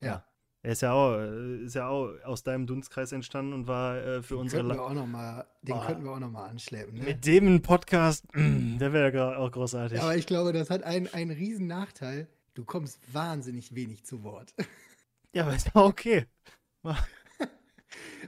[0.00, 0.24] Ja.
[0.62, 4.22] Er ist ja auch, äh, ist ja auch aus deinem Dunstkreis entstanden und war äh,
[4.22, 4.62] für den unsere.
[4.62, 5.80] Könnten wir auch noch mal, den oh.
[5.80, 6.98] könnten wir auch nochmal anschleppen.
[6.98, 7.04] Ne?
[7.04, 10.00] Mit dem Podcast, der wäre ja auch großartig.
[10.00, 12.28] aber ich glaube, das hat einen, einen riesen Nachteil.
[12.54, 14.54] Du kommst wahnsinnig wenig zu Wort.
[15.36, 16.26] Ja, aber ist auch okay.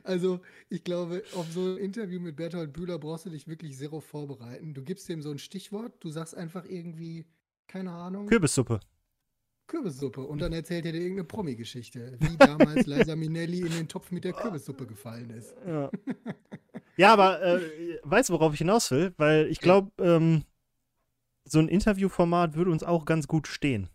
[0.05, 4.01] Also, ich glaube, auf so ein Interview mit Bertolt Bühler brauchst du dich wirklich zero
[4.01, 4.75] vorbereiten.
[4.75, 7.25] Du gibst ihm so ein Stichwort, du sagst einfach irgendwie,
[7.67, 8.27] keine Ahnung.
[8.27, 8.81] Kürbissuppe.
[9.67, 10.21] Kürbissuppe.
[10.21, 14.25] Und dann erzählt er dir irgendeine Promi-Geschichte, wie damals Liza Minnelli in den Topf mit
[14.25, 15.55] der Kürbissuppe gefallen ist.
[15.67, 15.91] Ja,
[16.97, 19.13] ja aber äh, weißt du, worauf ich hinaus will?
[19.17, 20.45] Weil ich glaube, ähm,
[21.45, 23.89] so ein Interviewformat würde uns auch ganz gut stehen.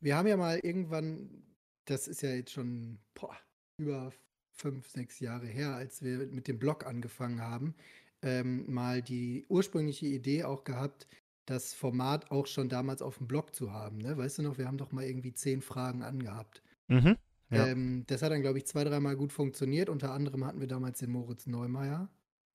[0.00, 1.44] Wir haben ja mal irgendwann,
[1.84, 3.36] das ist ja jetzt schon boah,
[3.76, 4.12] über
[4.60, 7.74] fünf, sechs Jahre her, als wir mit dem Blog angefangen haben,
[8.22, 11.06] ähm, mal die ursprüngliche Idee auch gehabt,
[11.46, 13.98] das Format auch schon damals auf dem Blog zu haben.
[13.98, 14.16] Ne?
[14.16, 16.62] Weißt du noch, wir haben doch mal irgendwie zehn Fragen angehabt.
[16.88, 17.16] Mhm,
[17.50, 17.66] ja.
[17.66, 19.88] ähm, das hat dann, glaube ich, zwei, dreimal gut funktioniert.
[19.88, 22.08] Unter anderem hatten wir damals den Moritz Neumeier,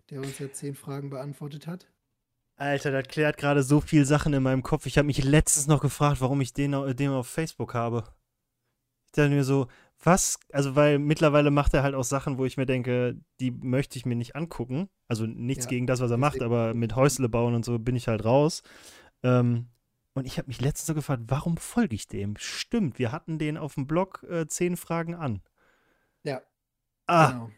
[0.09, 1.87] der uns ja zehn Fragen beantwortet hat.
[2.57, 4.85] Alter, das klärt gerade so viel Sachen in meinem Kopf.
[4.85, 8.05] Ich habe mich letztens noch gefragt, warum ich den, den auf Facebook habe.
[9.07, 9.67] Ich dachte mir so,
[10.05, 13.97] was, also weil mittlerweile macht er halt auch Sachen, wo ich mir denke, die möchte
[13.97, 14.89] ich mir nicht angucken.
[15.07, 17.95] Also nichts ja, gegen das, was er macht, aber mit Häusle bauen und so bin
[17.95, 18.63] ich halt raus.
[19.23, 19.67] Ähm,
[20.13, 22.35] und ich habe mich letztens so gefragt, warum folge ich dem?
[22.37, 25.41] Stimmt, wir hatten den auf dem Blog äh, zehn Fragen an.
[26.23, 26.41] Ja.
[27.07, 27.51] Ah, genau.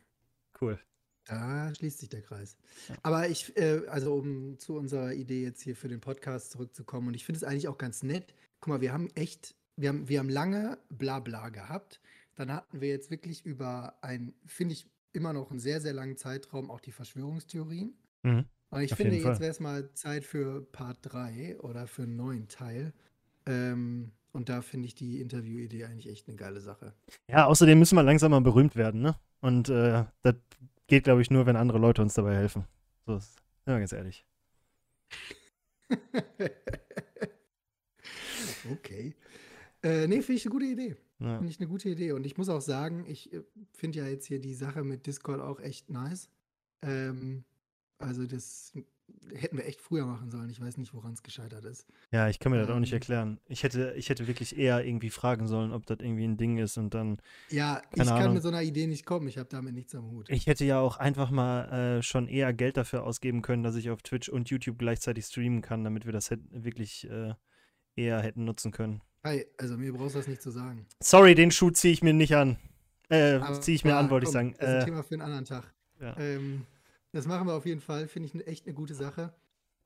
[0.62, 0.80] cool.
[1.26, 2.56] Da schließt sich der Kreis.
[2.88, 2.96] Ja.
[3.04, 7.14] Aber ich, äh, also um zu unserer Idee jetzt hier für den Podcast zurückzukommen, und
[7.14, 8.34] ich finde es eigentlich auch ganz nett.
[8.62, 12.00] Guck mal, wir haben echt, wir haben, wir haben lange Blabla gehabt
[12.38, 16.16] dann hatten wir jetzt wirklich über ein, finde ich, immer noch einen sehr, sehr langen
[16.16, 17.98] Zeitraum auch die Verschwörungstheorien.
[18.24, 18.46] Mhm.
[18.70, 22.16] Und ich Auf finde, jetzt wäre es mal Zeit für Part 3 oder für einen
[22.16, 22.94] neuen Teil.
[23.46, 26.94] Ähm, und da finde ich die Interviewidee eigentlich echt eine geile Sache.
[27.28, 29.16] Ja, außerdem müssen wir langsam mal berühmt werden, ne?
[29.42, 30.36] Und äh, das
[30.86, 32.66] geht, glaube ich, nur, wenn andere Leute uns dabei helfen.
[33.06, 34.26] So ist, ja, ganz ehrlich.
[38.72, 39.16] okay.
[39.84, 40.96] Äh, nee, finde ich eine gute Idee.
[41.20, 41.38] Ja.
[41.38, 42.12] Finde ich eine gute Idee.
[42.12, 45.42] Und ich muss auch sagen, ich äh, finde ja jetzt hier die Sache mit Discord
[45.42, 46.30] auch echt nice.
[46.82, 47.44] Ähm,
[48.00, 48.74] also das
[49.34, 50.50] hätten wir echt früher machen sollen.
[50.50, 51.88] Ich weiß nicht, woran es gescheitert ist.
[52.12, 52.98] Ja, ich kann mir ähm, das auch nicht ähm.
[52.98, 53.40] erklären.
[53.48, 56.78] Ich hätte, ich hätte wirklich eher irgendwie fragen sollen, ob das irgendwie ein Ding ist
[56.78, 57.18] und dann.
[57.50, 58.36] Ja, ich kann Ahnung.
[58.36, 59.28] mit so einer Idee nicht kommen.
[59.28, 60.30] Ich habe damit nichts am Hut.
[60.30, 63.90] Ich hätte ja auch einfach mal äh, schon eher Geld dafür ausgeben können, dass ich
[63.90, 67.34] auf Twitch und YouTube gleichzeitig streamen kann, damit wir das wirklich äh,
[67.96, 69.02] eher hätten nutzen können.
[69.24, 70.86] Hi, also mir brauchst du das nicht zu sagen.
[71.02, 72.58] Sorry, den Schuh ziehe ich mir nicht an.
[73.10, 74.54] Äh, ziehe ich mir ja, an, wollte ich sagen.
[74.60, 75.74] Das ist ein äh, Thema für einen anderen Tag.
[76.00, 76.18] Ja.
[76.18, 76.66] Ähm,
[77.12, 79.34] das machen wir auf jeden Fall, finde ich echt eine gute Sache.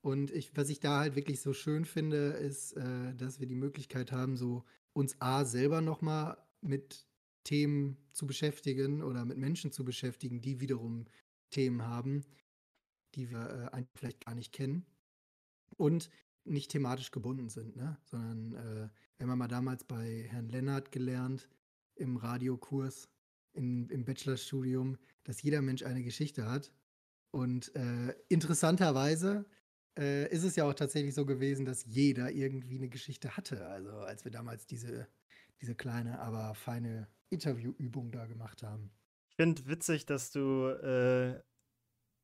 [0.01, 3.55] Und ich, was ich da halt wirklich so schön finde, ist, äh, dass wir die
[3.55, 4.63] Möglichkeit haben, so
[4.93, 7.05] uns A selber nochmal mit
[7.43, 11.05] Themen zu beschäftigen oder mit Menschen zu beschäftigen, die wiederum
[11.51, 12.23] Themen haben,
[13.15, 14.85] die wir äh, vielleicht gar nicht kennen.
[15.77, 16.09] Und
[16.43, 17.97] nicht thematisch gebunden sind, ne?
[18.03, 18.89] sondern äh,
[19.21, 21.47] wir haben mal damals bei Herrn Lennart gelernt,
[21.93, 23.07] im Radiokurs,
[23.53, 26.73] in, im Bachelorstudium, dass jeder Mensch eine Geschichte hat.
[27.29, 29.45] Und äh, interessanterweise
[29.95, 33.67] äh, ist es ja auch tatsächlich so gewesen, dass jeder irgendwie eine Geschichte hatte.
[33.67, 35.07] Also als wir damals diese,
[35.61, 38.89] diese kleine, aber feine Interviewübung da gemacht haben.
[39.29, 41.39] Ich finde witzig, dass du äh,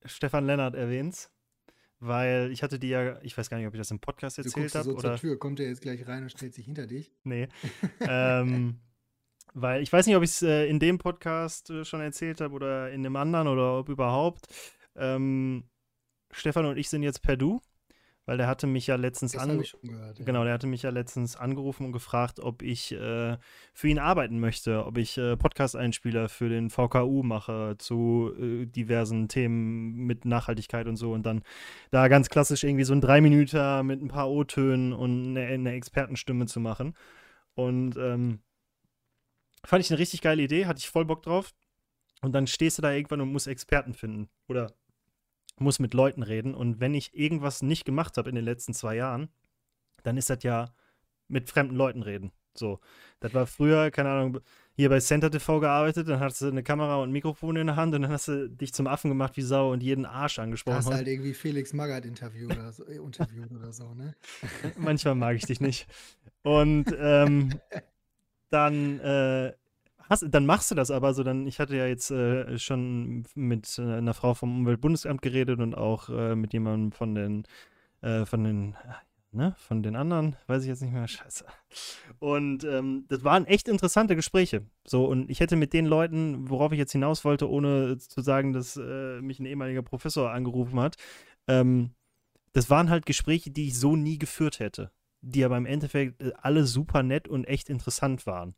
[0.04, 1.32] Stefan Lennart erwähnst,
[2.00, 4.76] weil ich hatte dir ja, ich weiß gar nicht, ob ich das im Podcast erzählt
[4.76, 4.86] habe.
[4.86, 7.12] So oder zur Tür, kommt er jetzt gleich rein und stellt sich hinter dich?
[7.24, 7.48] Nee.
[8.02, 8.80] ähm,
[9.54, 12.54] weil ich weiß nicht, ob ich es äh, in dem Podcast äh, schon erzählt habe
[12.54, 14.48] oder in dem anderen oder ob überhaupt.
[14.96, 15.64] Ähm,
[16.32, 17.62] Stefan und ich sind jetzt per Du,
[18.28, 20.20] weil der hatte mich ja letztens an gehört.
[20.20, 20.26] Ja.
[20.26, 23.38] Genau, der hatte mich ja letztens angerufen und gefragt, ob ich äh,
[23.74, 29.30] für ihn arbeiten möchte, ob ich äh, Podcast-Einspieler für den VKU mache zu äh, diversen
[29.30, 31.42] Themen mit Nachhaltigkeit und so und dann
[31.90, 36.48] da ganz klassisch irgendwie so ein Drei-Minüter mit ein paar O-Tönen und eine, eine Expertenstimme
[36.48, 36.96] zu machen.
[37.56, 38.42] Und ähm,
[39.64, 41.54] fand ich eine richtig geile Idee, hatte ich voll Bock drauf.
[42.22, 44.74] Und dann stehst du da irgendwann und musst Experten finden oder
[45.60, 46.54] muss mit Leuten reden.
[46.54, 49.30] Und wenn ich irgendwas nicht gemacht habe in den letzten zwei Jahren,
[50.04, 50.74] dann ist das ja
[51.28, 52.32] mit fremden Leuten reden.
[52.58, 52.80] So,
[53.20, 54.40] das war früher, keine Ahnung,
[54.74, 57.76] hier bei Center TV gearbeitet, dann hattest du eine Kamera und ein Mikrofon in der
[57.76, 60.78] Hand und dann hast du dich zum Affen gemacht wie Sau und jeden Arsch angesprochen.
[60.78, 64.16] hast halt irgendwie Felix Magath interviewt oder so, äh, interviewt oder so, ne?
[64.78, 65.88] Manchmal mag ich dich nicht.
[66.44, 67.60] Und ähm,
[68.50, 69.54] dann, äh,
[70.10, 71.24] hast, dann machst du das aber so.
[71.24, 75.76] Dann, ich hatte ja jetzt äh, schon mit äh, einer Frau vom Umweltbundesamt geredet und
[75.76, 77.44] auch äh, mit jemandem von den,
[78.02, 78.76] äh, von den,
[79.32, 81.46] ne, von den anderen, weiß ich jetzt nicht mehr, scheiße.
[82.20, 84.66] Und ähm, das waren echt interessante Gespräche.
[84.86, 88.54] So, und ich hätte mit den Leuten, worauf ich jetzt hinaus wollte, ohne zu sagen,
[88.54, 90.96] dass äh, mich ein ehemaliger Professor angerufen hat,
[91.48, 91.92] ähm,
[92.54, 94.92] das waren halt Gespräche, die ich so nie geführt hätte
[95.22, 98.56] die aber im Endeffekt äh, alle super nett und echt interessant waren.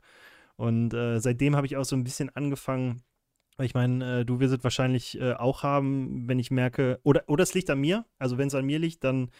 [0.60, 3.02] Und äh, seitdem habe ich auch so ein bisschen angefangen,
[3.62, 7.44] ich meine, äh, du wirst es wahrscheinlich äh, auch haben, wenn ich merke, oder, oder
[7.44, 9.32] es liegt an mir, also wenn es an mir liegt, dann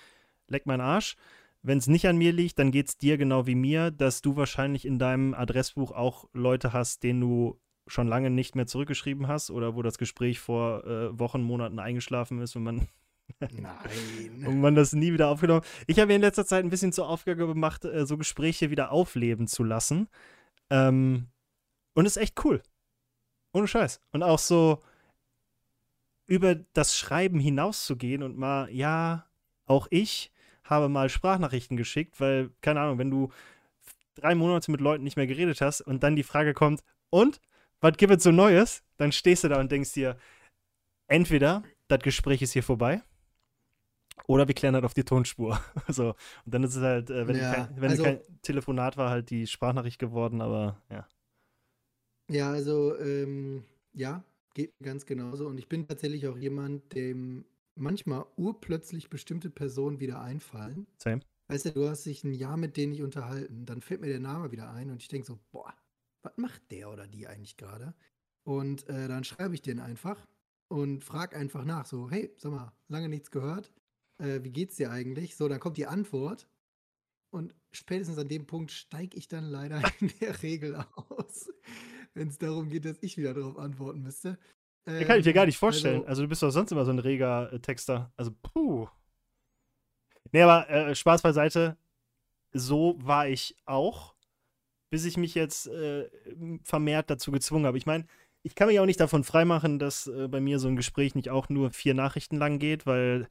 [0.48, 1.18] leck mein Arsch.
[1.62, 4.38] Wenn es nicht an mir liegt, dann geht es dir genau wie mir, dass du
[4.38, 9.52] wahrscheinlich in deinem Adressbuch auch Leute hast, denen du schon lange nicht mehr zurückgeschrieben hast
[9.52, 12.88] oder wo das Gespräch vor äh, Wochen, Monaten eingeschlafen ist und man
[13.42, 14.46] Nein.
[14.48, 15.64] und man das nie wieder aufgenommen.
[15.86, 18.94] Ich habe mir in letzter Zeit ein bisschen zur Aufgabe gemacht, äh, so Gespräche wieder
[18.94, 20.08] aufleben zu lassen.
[20.70, 21.28] Ähm,
[21.94, 22.62] und ist echt cool.
[23.54, 24.02] Ohne Scheiß.
[24.12, 24.82] Und auch so
[26.28, 29.26] über das Schreiben hinauszugehen und mal, ja,
[29.66, 30.32] auch ich
[30.64, 33.32] habe mal Sprachnachrichten geschickt, weil, keine Ahnung, wenn du
[34.14, 37.42] drei Monate mit Leuten nicht mehr geredet hast und dann die Frage kommt, und?
[37.82, 38.84] Was gibt es so Neues?
[38.98, 40.18] Dann stehst du da und denkst dir,
[41.08, 43.02] entweder das Gespräch ist hier vorbei
[44.28, 45.60] oder wir klären halt auf die Tonspur.
[45.88, 46.10] so,
[46.46, 49.30] und dann ist es halt, äh, wenn, Ja, kein, wenn also- kein Telefonat war, halt
[49.30, 51.08] die Sprachnachricht geworden, aber ja.
[52.30, 55.48] Ja, also, ähm, ja, geht mir ganz genauso.
[55.48, 60.86] Und ich bin tatsächlich auch jemand, dem manchmal urplötzlich bestimmte Personen wieder einfallen.
[60.98, 61.22] Same.
[61.48, 64.20] Weißt du, du hast dich ein Jahr mit denen nicht unterhalten, dann fällt mir der
[64.20, 65.74] Name wieder ein und ich denke so, boah,
[66.22, 67.96] was macht der oder die eigentlich gerade?
[68.44, 70.28] Und äh, dann schreibe ich den einfach
[70.68, 73.72] und frage einfach nach, so, hey, sag mal, lange nichts gehört,
[74.20, 75.36] äh, wie geht's dir eigentlich?
[75.36, 76.48] So, dann kommt die Antwort
[77.32, 81.52] und spätestens an dem Punkt steige ich dann leider in der Regel aus,
[82.14, 84.38] wenn es darum geht, dass ich wieder darauf antworten müsste.
[84.86, 85.96] Das kann ich dir gar nicht Ähm, vorstellen.
[85.98, 88.12] Also, Also, du bist doch sonst immer so ein reger äh, Texter.
[88.18, 88.88] Also, puh.
[90.32, 91.78] Nee, aber äh, Spaß beiseite.
[92.52, 94.16] So war ich auch,
[94.90, 96.10] bis ich mich jetzt äh,
[96.64, 97.78] vermehrt dazu gezwungen habe.
[97.78, 98.06] Ich meine,
[98.44, 101.30] ich kann mich auch nicht davon freimachen, dass äh, bei mir so ein Gespräch nicht
[101.30, 103.28] auch nur vier Nachrichten lang geht, weil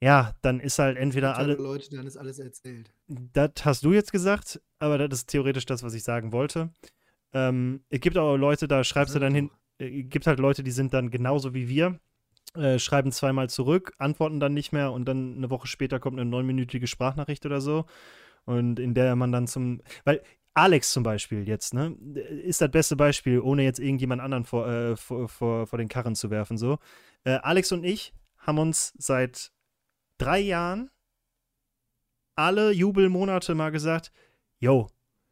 [0.00, 1.54] ja, dann ist halt entweder alle.
[1.54, 2.92] Leute, dann ist alles erzählt.
[3.06, 6.70] Das hast du jetzt gesagt, aber das ist theoretisch das, was ich sagen wollte.
[7.32, 10.70] Ähm, es gibt aber Leute, da schreibst du dann hin, äh, gibt halt Leute, die
[10.70, 11.98] sind dann genauso wie wir,
[12.54, 16.28] äh, schreiben zweimal zurück, antworten dann nicht mehr und dann eine Woche später kommt eine
[16.28, 17.86] neunminütige Sprachnachricht oder so.
[18.44, 19.80] Und in der man dann zum.
[20.04, 21.96] Weil Alex zum Beispiel jetzt, ne,
[22.44, 26.14] ist das beste Beispiel, ohne jetzt irgendjemand anderen vor, äh, vor, vor, vor den Karren
[26.14, 26.58] zu werfen.
[26.58, 26.78] So.
[27.24, 29.50] Äh, Alex und ich haben uns seit
[30.18, 30.90] drei Jahren
[32.36, 34.12] alle Jubelmonate mal gesagt,
[34.58, 34.88] yo,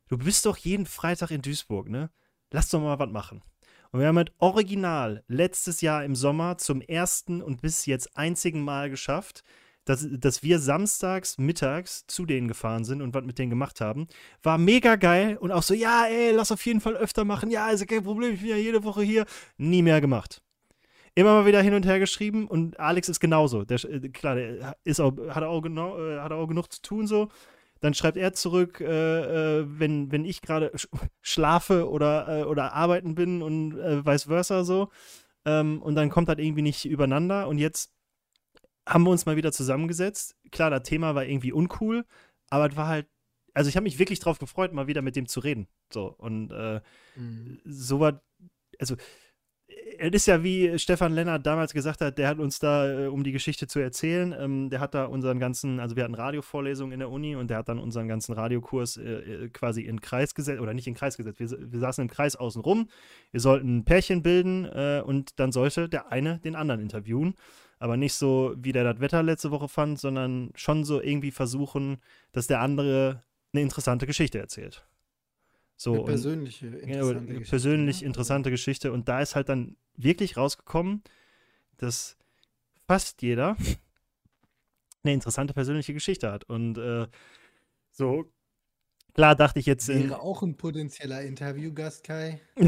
[0.09, 2.11] du bist doch jeden Freitag in Duisburg, ne?
[2.51, 3.42] Lass doch mal was machen.
[3.90, 8.62] Und wir haben halt original letztes Jahr im Sommer zum ersten und bis jetzt einzigen
[8.62, 9.42] Mal geschafft,
[9.85, 14.07] dass, dass wir samstags mittags zu denen gefahren sind und was mit denen gemacht haben.
[14.42, 17.51] War mega geil und auch so, ja, ey, lass auf jeden Fall öfter machen.
[17.51, 19.27] Ja, ist ja kein Problem, ich bin ja jede Woche hier.
[19.57, 20.40] Nie mehr gemacht.
[21.14, 23.64] Immer mal wieder hin und her geschrieben und Alex ist genauso.
[23.64, 27.29] Der, äh, klar, der ist auch, hat, auch genau, hat auch genug zu tun so.
[27.81, 30.87] Dann schreibt er zurück, äh, äh, wenn, wenn ich gerade sch
[31.20, 34.88] schlafe oder, äh, oder arbeiten bin und äh, vice versa so.
[35.44, 37.48] Ähm, und dann kommt das irgendwie nicht übereinander.
[37.48, 37.92] Und jetzt
[38.88, 40.37] haben wir uns mal wieder zusammengesetzt.
[40.53, 42.05] Klar, das Thema war irgendwie uncool,
[42.51, 43.09] aber es war halt,
[43.53, 45.66] also ich habe mich wirklich drauf gefreut, mal wieder mit dem zu reden.
[45.92, 46.81] So, und äh,
[47.16, 47.61] Mhm.
[47.64, 48.22] so war,
[48.79, 48.96] also
[49.99, 53.23] es ist ja wie Stefan Lennart damals gesagt hat, der hat uns da, äh, um
[53.23, 56.99] die Geschichte zu erzählen, ähm, der hat da unseren ganzen, also wir hatten Radiovorlesungen in
[56.99, 60.61] der Uni und der hat dann unseren ganzen Radiokurs äh, äh quasi in Kreis gesetzt,
[60.61, 62.89] oder nicht in Kreis gesetzt, wir, wir saßen im Kreis außen rum,
[63.31, 67.35] wir sollten ein Pärchen bilden äh, und dann sollte der eine den anderen interviewen,
[67.79, 71.99] aber nicht so, wie der das Wetter letzte Woche fand, sondern schon so irgendwie versuchen,
[72.33, 74.87] dass der andere eine interessante Geschichte erzählt.
[75.83, 77.51] So, eine persönliche, interessante ja, Geschichte.
[77.51, 78.07] Persönlich ne?
[78.07, 78.92] interessante Geschichte.
[78.92, 81.03] Und da ist halt dann wirklich rausgekommen,
[81.77, 82.16] dass
[82.87, 83.57] fast jeder
[85.03, 86.45] eine interessante persönliche Geschichte hat.
[86.45, 87.09] Und äh,
[87.90, 88.31] so,
[89.12, 89.88] klar dachte ich jetzt.
[89.88, 92.40] Wäre auch ein potenzieller Interviewgast, Kai.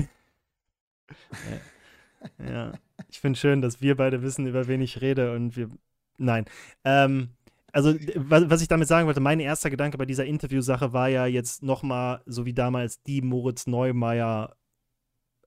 [2.38, 2.44] ja.
[2.44, 2.72] ja.
[3.09, 5.70] ich finde schön, dass wir beide wissen, über wen ich rede und wir.
[6.18, 6.46] Nein.
[6.83, 7.29] Ähm,
[7.74, 11.62] also was ich damit sagen wollte, mein erster Gedanke bei dieser Interviewsache war ja jetzt
[11.64, 14.56] nochmal, so wie damals, die Moritz Neumeier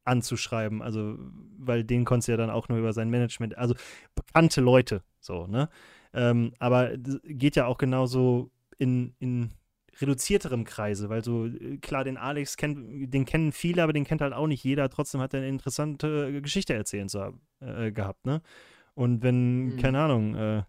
[0.03, 0.81] anzuschreiben.
[0.81, 1.17] Also,
[1.57, 3.75] weil den konntest du ja dann auch nur über sein Management, also
[4.13, 5.69] bekannte Leute, so, ne?
[6.13, 9.51] Ähm, aber geht ja auch genauso in, in
[10.01, 11.47] reduzierterem Kreise, weil so,
[11.81, 14.89] klar, den Alex kennt, den kennen viele, aber den kennt halt auch nicht jeder.
[14.89, 18.41] Trotzdem hat er eine interessante Geschichte erzählen zu haben, äh, gehabt, ne?
[18.95, 19.77] Und wenn, mhm.
[19.77, 20.63] keine Ahnung, äh,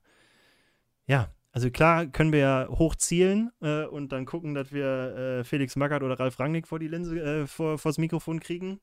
[1.07, 5.77] ja, also klar können wir ja hochzielen äh, und dann gucken, dass wir äh, Felix
[5.77, 8.81] Magath oder Ralf Rangnick vor die Linse, äh, vor, vors Mikrofon kriegen.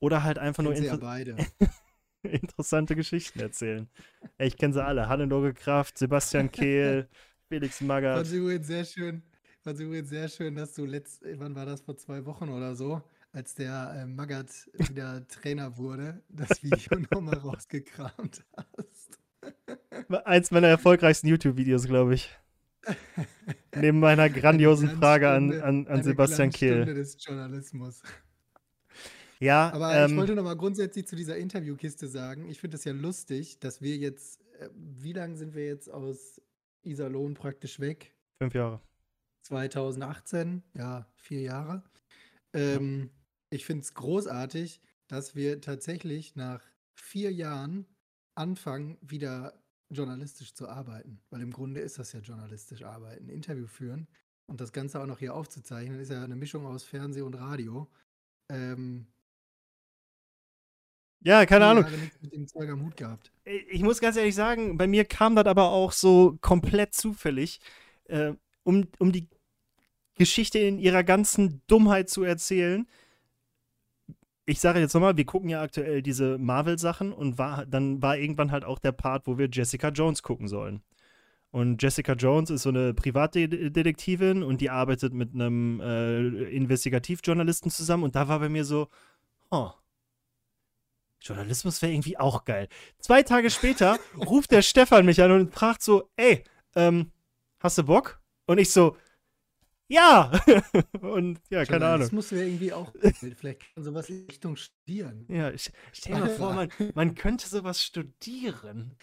[0.00, 1.36] Oder halt einfach nur inter ja
[2.22, 3.88] interessante Geschichten erzählen.
[4.38, 5.08] ich kenne sie alle.
[5.08, 7.08] Hannelore Kraft, Sebastian Kehl,
[7.48, 8.26] Felix Magath.
[8.26, 9.22] Fand übrigens sehr schön,
[9.60, 13.00] fand übrigens sehr schön, dass du letzt, wann war das, vor zwei Wochen oder so,
[13.32, 19.21] als der äh, Magath wieder Trainer wurde, das Video nochmal rausgekramt hast.
[20.24, 22.30] Eins meiner erfolgreichsten YouTube-Videos, glaube ich.
[23.76, 26.84] Neben meiner grandiosen Frage an, an, an Sebastian Kehl.
[26.84, 28.02] des Journalismus.
[29.38, 32.84] Ja, aber ähm, ich wollte noch mal grundsätzlich zu dieser Interviewkiste sagen, ich finde es
[32.84, 36.40] ja lustig, dass wir jetzt, äh, wie lange sind wir jetzt aus
[36.84, 38.14] Iserlohn praktisch weg?
[38.38, 38.80] Fünf Jahre.
[39.42, 41.82] 2018, ja, vier Jahre.
[42.52, 43.08] Ähm, ja.
[43.50, 46.62] Ich finde es großartig, dass wir tatsächlich nach
[46.94, 47.86] vier Jahren
[48.34, 49.54] anfangen, wieder
[49.90, 51.20] journalistisch zu arbeiten.
[51.30, 53.28] Weil im Grunde ist das ja journalistisch arbeiten.
[53.28, 54.08] Interview führen
[54.46, 57.88] und das Ganze auch noch hier aufzuzeichnen, ist ja eine Mischung aus Fernseh und Radio.
[58.48, 59.06] Ähm,
[61.24, 61.84] ja, keine Ahnung.
[62.96, 63.32] Gehabt.
[63.44, 67.60] Ich muss ganz ehrlich sagen, bei mir kam das aber auch so komplett zufällig,
[68.04, 68.32] äh,
[68.64, 69.28] um, um die
[70.14, 72.86] Geschichte in ihrer ganzen Dummheit zu erzählen
[74.44, 78.50] ich sage jetzt nochmal, wir gucken ja aktuell diese Marvel-Sachen und war, dann war irgendwann
[78.50, 80.82] halt auch der Part, wo wir Jessica Jones gucken sollen.
[81.52, 88.04] Und Jessica Jones ist so eine Privatdetektivin und die arbeitet mit einem äh, Investigativjournalisten zusammen.
[88.04, 88.88] Und da war bei mir so,
[89.50, 89.70] oh,
[91.20, 92.68] Journalismus wäre irgendwie auch geil.
[92.98, 96.42] Zwei Tage später ruft der Stefan mich an und fragt so, ey,
[96.74, 97.12] ähm,
[97.60, 98.20] hast du Bock?
[98.46, 98.96] Und ich so,
[99.92, 100.32] ja!
[101.00, 102.00] und ja, keine Ahnung.
[102.00, 102.92] Das musst du ja irgendwie auch,
[103.36, 105.26] vielleicht sowas in Richtung studieren.
[105.28, 105.52] Ja,
[105.92, 108.96] stell dir mal vor, man, man könnte sowas studieren.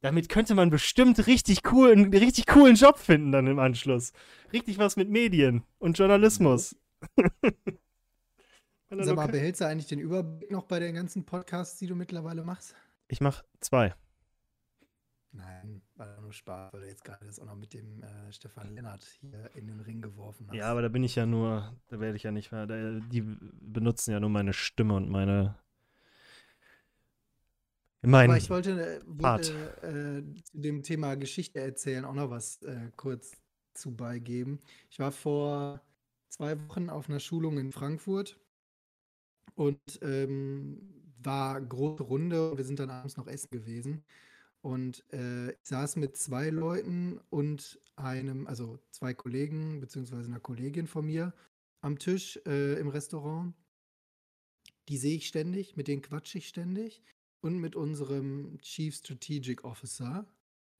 [0.00, 4.12] Damit könnte man bestimmt richtig cool, einen richtig coolen Job finden dann im Anschluss.
[4.52, 6.76] Richtig was mit Medien und Journalismus.
[8.90, 12.42] Sag mal, behältst du eigentlich den Überblick noch bei den ganzen Podcasts, die du mittlerweile
[12.42, 12.74] machst?
[13.08, 13.94] Ich mach zwei.
[15.30, 18.74] Nein, war nur Spaß, weil du jetzt gerade das auch noch mit dem äh, Stefan
[18.74, 20.54] Lennart hier in den Ring geworfen hast.
[20.54, 23.22] Ja, aber da bin ich ja nur, da werde ich ja nicht mehr, da, die
[23.60, 25.56] benutzen ja nur meine Stimme und meine.
[28.04, 29.52] Mein aber ich wollte, äh, wollte
[29.82, 33.36] äh, zu dem Thema Geschichte erzählen auch noch was äh, kurz
[33.74, 34.58] zu beigeben.
[34.90, 35.80] Ich war vor
[36.28, 38.40] zwei Wochen auf einer Schulung in Frankfurt
[39.54, 40.80] und ähm,
[41.18, 44.02] war große Runde und wir sind dann abends noch essen gewesen.
[44.62, 50.86] Und äh, ich saß mit zwei Leuten und einem, also zwei Kollegen beziehungsweise einer Kollegin
[50.86, 51.34] von mir
[51.80, 53.54] am Tisch äh, im Restaurant.
[54.88, 57.02] Die sehe ich ständig, mit denen quatsche ich ständig.
[57.40, 60.26] Und mit unserem Chief Strategic Officer.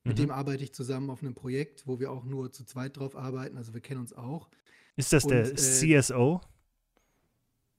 [0.05, 0.23] Mit mhm.
[0.23, 3.57] dem arbeite ich zusammen auf einem Projekt, wo wir auch nur zu zweit drauf arbeiten.
[3.57, 4.49] Also wir kennen uns auch.
[4.95, 6.41] Ist das und, der äh, CSO?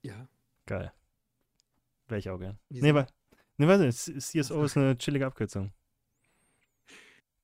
[0.01, 0.28] Ja.
[0.65, 0.91] Geil.
[2.07, 2.59] Wäre ich auch gern.
[2.67, 2.86] Wieso?
[2.86, 3.07] Nee, weil,
[3.57, 5.71] nee, weiß nicht, CSO ist eine chillige Abkürzung.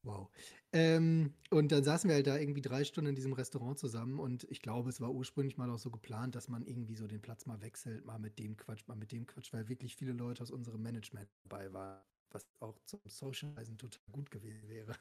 [0.04, 0.30] Wow.
[0.72, 4.46] Ähm, und dann saßen wir halt da irgendwie drei Stunden in diesem Restaurant zusammen und
[4.50, 7.46] ich glaube, es war ursprünglich mal auch so geplant, dass man irgendwie so den Platz
[7.46, 10.52] mal wechselt, mal mit dem Quatsch, mal mit dem Quatsch, weil wirklich viele Leute aus
[10.52, 14.96] unserem Management dabei waren, was auch zum Socializen total gut gewesen wäre.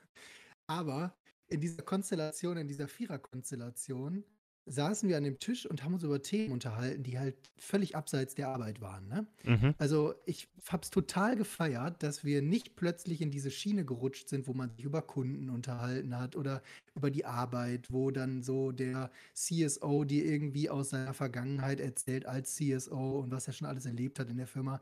[0.66, 1.16] Aber
[1.48, 4.24] in dieser Konstellation, in dieser Vierer-Konstellation,
[4.68, 8.34] saßen wir an dem Tisch und haben uns über Themen unterhalten, die halt völlig abseits
[8.34, 9.08] der Arbeit waren.
[9.08, 9.26] Ne?
[9.44, 9.74] Mhm.
[9.78, 14.46] Also ich habe es total gefeiert, dass wir nicht plötzlich in diese Schiene gerutscht sind,
[14.46, 16.62] wo man sich über Kunden unterhalten hat oder
[16.94, 22.54] über die Arbeit, wo dann so der CSO dir irgendwie aus seiner Vergangenheit erzählt als
[22.54, 24.80] CSO und was er schon alles erlebt hat in der Firma,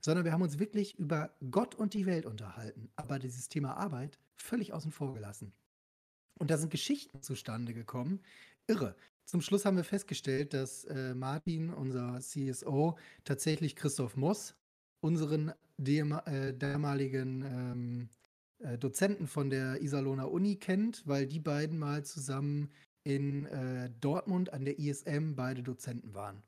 [0.00, 4.18] sondern wir haben uns wirklich über Gott und die Welt unterhalten, aber dieses Thema Arbeit
[4.36, 5.52] völlig außen vor gelassen.
[6.38, 8.20] Und da sind Geschichten zustande gekommen.
[8.66, 8.94] Irre.
[9.28, 14.54] Zum Schluss haben wir festgestellt, dass äh, Martin, unser CSO, tatsächlich Christoph Moss,
[15.00, 18.08] unseren äh, damaligen ähm,
[18.60, 22.70] äh, Dozenten von der Iserlohner Uni kennt, weil die beiden mal zusammen
[23.04, 26.42] in äh, Dortmund an der ISM beide Dozenten waren.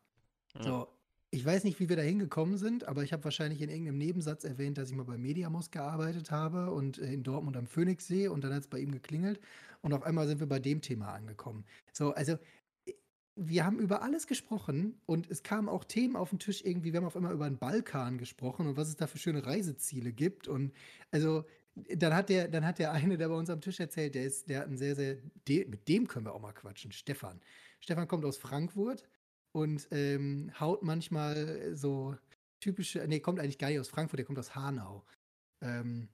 [0.54, 0.62] Ja.
[0.62, 0.88] So,
[1.30, 4.44] ich weiß nicht, wie wir da hingekommen sind, aber ich habe wahrscheinlich in irgendeinem Nebensatz
[4.44, 8.42] erwähnt, dass ich mal bei Mediamos gearbeitet habe und äh, in Dortmund am Phoenixsee und
[8.42, 9.38] dann hat es bei ihm geklingelt
[9.82, 11.64] und auf einmal sind wir bei dem Thema angekommen.
[11.92, 12.38] So, also
[13.42, 16.92] wir haben über alles gesprochen und es kamen auch Themen auf den Tisch irgendwie.
[16.92, 20.12] Wir haben auf einmal über den Balkan gesprochen und was es da für schöne Reiseziele
[20.12, 20.46] gibt.
[20.46, 20.74] Und
[21.10, 24.24] also dann hat der, dann hat der eine, der bei uns am Tisch erzählt, der
[24.24, 25.16] ist, der hat einen sehr, sehr,
[25.48, 27.40] de, mit dem können wir auch mal quatschen, Stefan.
[27.80, 29.08] Stefan kommt aus Frankfurt
[29.52, 32.16] und ähm, haut manchmal so
[32.60, 35.06] typische, nee, kommt eigentlich gar nicht aus Frankfurt, der kommt aus Hanau.
[35.62, 36.10] Ähm,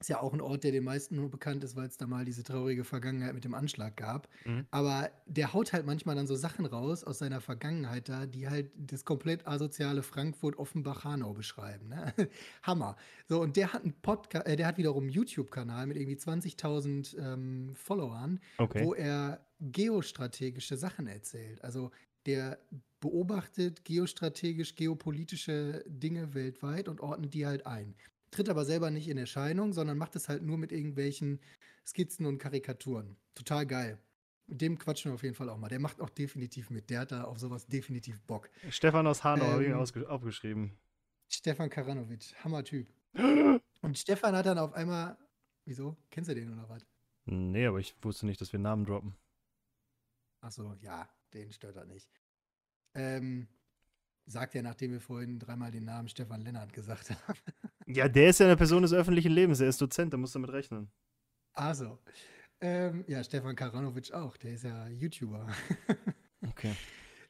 [0.00, 2.24] ist ja auch ein Ort, der den meisten nur bekannt ist, weil es da mal
[2.24, 4.28] diese traurige Vergangenheit mit dem Anschlag gab.
[4.46, 4.66] Mhm.
[4.70, 8.70] Aber der haut halt manchmal dann so Sachen raus aus seiner Vergangenheit da, die halt
[8.74, 11.88] das komplett asoziale Frankfurt, Offenbach, Hanau beschreiben.
[11.88, 12.14] Ne?
[12.62, 12.96] Hammer.
[13.28, 17.18] So, und der hat einen Podcast, äh, der hat wiederum einen YouTube-Kanal mit irgendwie 20.000
[17.18, 18.82] ähm, Followern, okay.
[18.82, 21.62] wo er geostrategische Sachen erzählt.
[21.62, 21.90] Also
[22.24, 22.58] der
[23.00, 27.94] beobachtet geostrategisch, geopolitische Dinge weltweit und ordnet die halt ein.
[28.30, 31.40] Tritt aber selber nicht in Erscheinung, sondern macht es halt nur mit irgendwelchen
[31.86, 33.16] Skizzen und Karikaturen.
[33.34, 33.98] Total geil.
[34.46, 35.68] Mit dem quatschen wir auf jeden Fall auch mal.
[35.68, 36.90] Der macht auch definitiv mit.
[36.90, 38.50] Der hat da auf sowas definitiv Bock.
[38.68, 40.76] Stefan aus Hanau ähm, habe ich ihn aufgeschrieben.
[41.28, 42.88] Stefan Karanovic, Hammer-Typ.
[43.82, 45.16] und Stefan hat dann auf einmal.
[45.64, 45.96] Wieso?
[46.10, 46.84] Kennst du den oder was?
[47.26, 49.14] Nee, aber ich wusste nicht, dass wir Namen droppen.
[50.40, 52.10] Achso, ja, den stört er nicht.
[52.94, 53.46] Ähm,
[54.30, 57.38] sagt er, nachdem wir vorhin dreimal den Namen Stefan Lennart gesagt haben.
[57.86, 60.38] ja, der ist ja eine Person des öffentlichen Lebens, er ist Dozent, da musst du
[60.38, 60.90] damit rechnen.
[61.52, 61.98] Also,
[62.60, 65.46] ähm, ja, Stefan Karanovic auch, der ist ja YouTuber.
[66.48, 66.74] okay.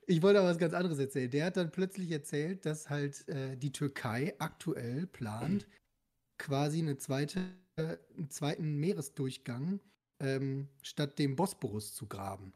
[0.07, 1.31] Ich wollte aber was ganz anderes erzählen.
[1.31, 5.69] Der hat dann plötzlich erzählt, dass halt äh, die Türkei aktuell plant,
[6.37, 7.41] quasi eine zweite,
[7.77, 9.81] äh, einen zweiten Meeresdurchgang
[10.19, 12.53] ähm, statt dem Bosporus zu graben.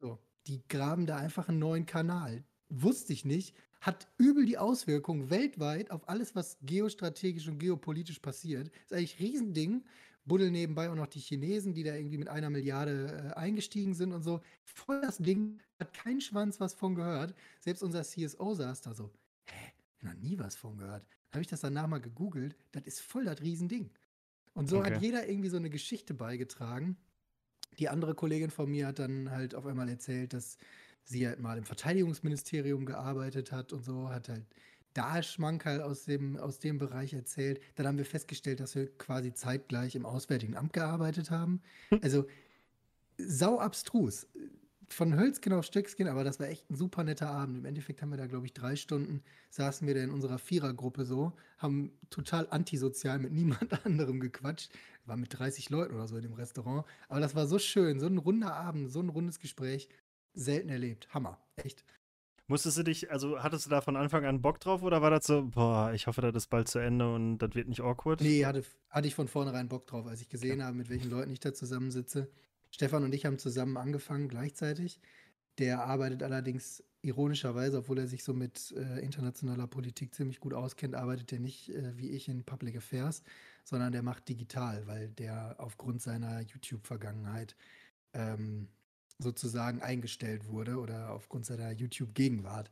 [0.00, 2.44] So, die graben da einfach einen neuen Kanal.
[2.68, 3.54] Wusste ich nicht.
[3.80, 8.70] Hat übel die Auswirkungen weltweit auf alles, was geostrategisch und geopolitisch passiert.
[8.84, 9.84] Ist eigentlich ein Riesending.
[10.24, 14.12] Buddeln nebenbei auch noch die Chinesen, die da irgendwie mit einer Milliarde äh, eingestiegen sind
[14.12, 14.40] und so.
[14.64, 17.34] Voll das Ding, hat kein Schwanz was von gehört.
[17.60, 19.12] Selbst unser CSO saß da so,
[19.44, 21.06] hä, noch nie was von gehört.
[21.30, 23.90] Habe ich das danach mal gegoogelt, das ist voll das Riesending.
[24.54, 24.94] Und so okay.
[24.94, 26.96] hat jeder irgendwie so eine Geschichte beigetragen
[27.78, 30.58] die andere Kollegin von mir hat dann halt auf einmal erzählt, dass
[31.06, 34.44] sie halt mal im Verteidigungsministerium gearbeitet hat und so, hat halt
[34.92, 37.60] da Schmankerl aus dem, aus dem Bereich erzählt.
[37.76, 41.60] Dann haben wir festgestellt, dass wir quasi zeitgleich im Auswärtigen Amt gearbeitet haben.
[42.02, 42.26] Also
[43.18, 44.26] sau abstrus
[44.88, 47.58] von Hölzchen auf Stöckskin, aber das war echt ein super netter Abend.
[47.58, 51.04] Im Endeffekt haben wir da, glaube ich, drei Stunden saßen wir da in unserer Vierergruppe
[51.04, 54.70] so, haben total antisozial mit niemand anderem gequatscht.
[55.04, 56.84] War mit 30 Leuten oder so in dem Restaurant.
[57.08, 59.88] Aber das war so schön, so ein runder Abend, so ein rundes Gespräch.
[60.36, 61.08] Selten erlebt.
[61.12, 61.38] Hammer.
[61.56, 61.84] Echt.
[62.48, 65.26] Musstest du dich, also hattest du da von Anfang an Bock drauf oder war das
[65.26, 68.20] so, boah, ich hoffe, das ist bald zu Ende und das wird nicht awkward?
[68.20, 70.66] Nee, hatte, hatte ich von vornherein Bock drauf, als ich gesehen ja.
[70.66, 72.30] habe, mit welchen Leuten ich da zusammensitze.
[72.70, 75.00] Stefan und ich haben zusammen angefangen gleichzeitig.
[75.58, 80.94] Der arbeitet allerdings ironischerweise, obwohl er sich so mit äh, internationaler Politik ziemlich gut auskennt,
[80.94, 83.22] arbeitet er nicht äh, wie ich in Public Affairs,
[83.64, 87.56] sondern der macht digital, weil der aufgrund seiner YouTube-Vergangenheit
[88.12, 88.68] ähm,
[89.18, 92.70] sozusagen eingestellt wurde oder aufgrund seiner YouTube-Gegenwart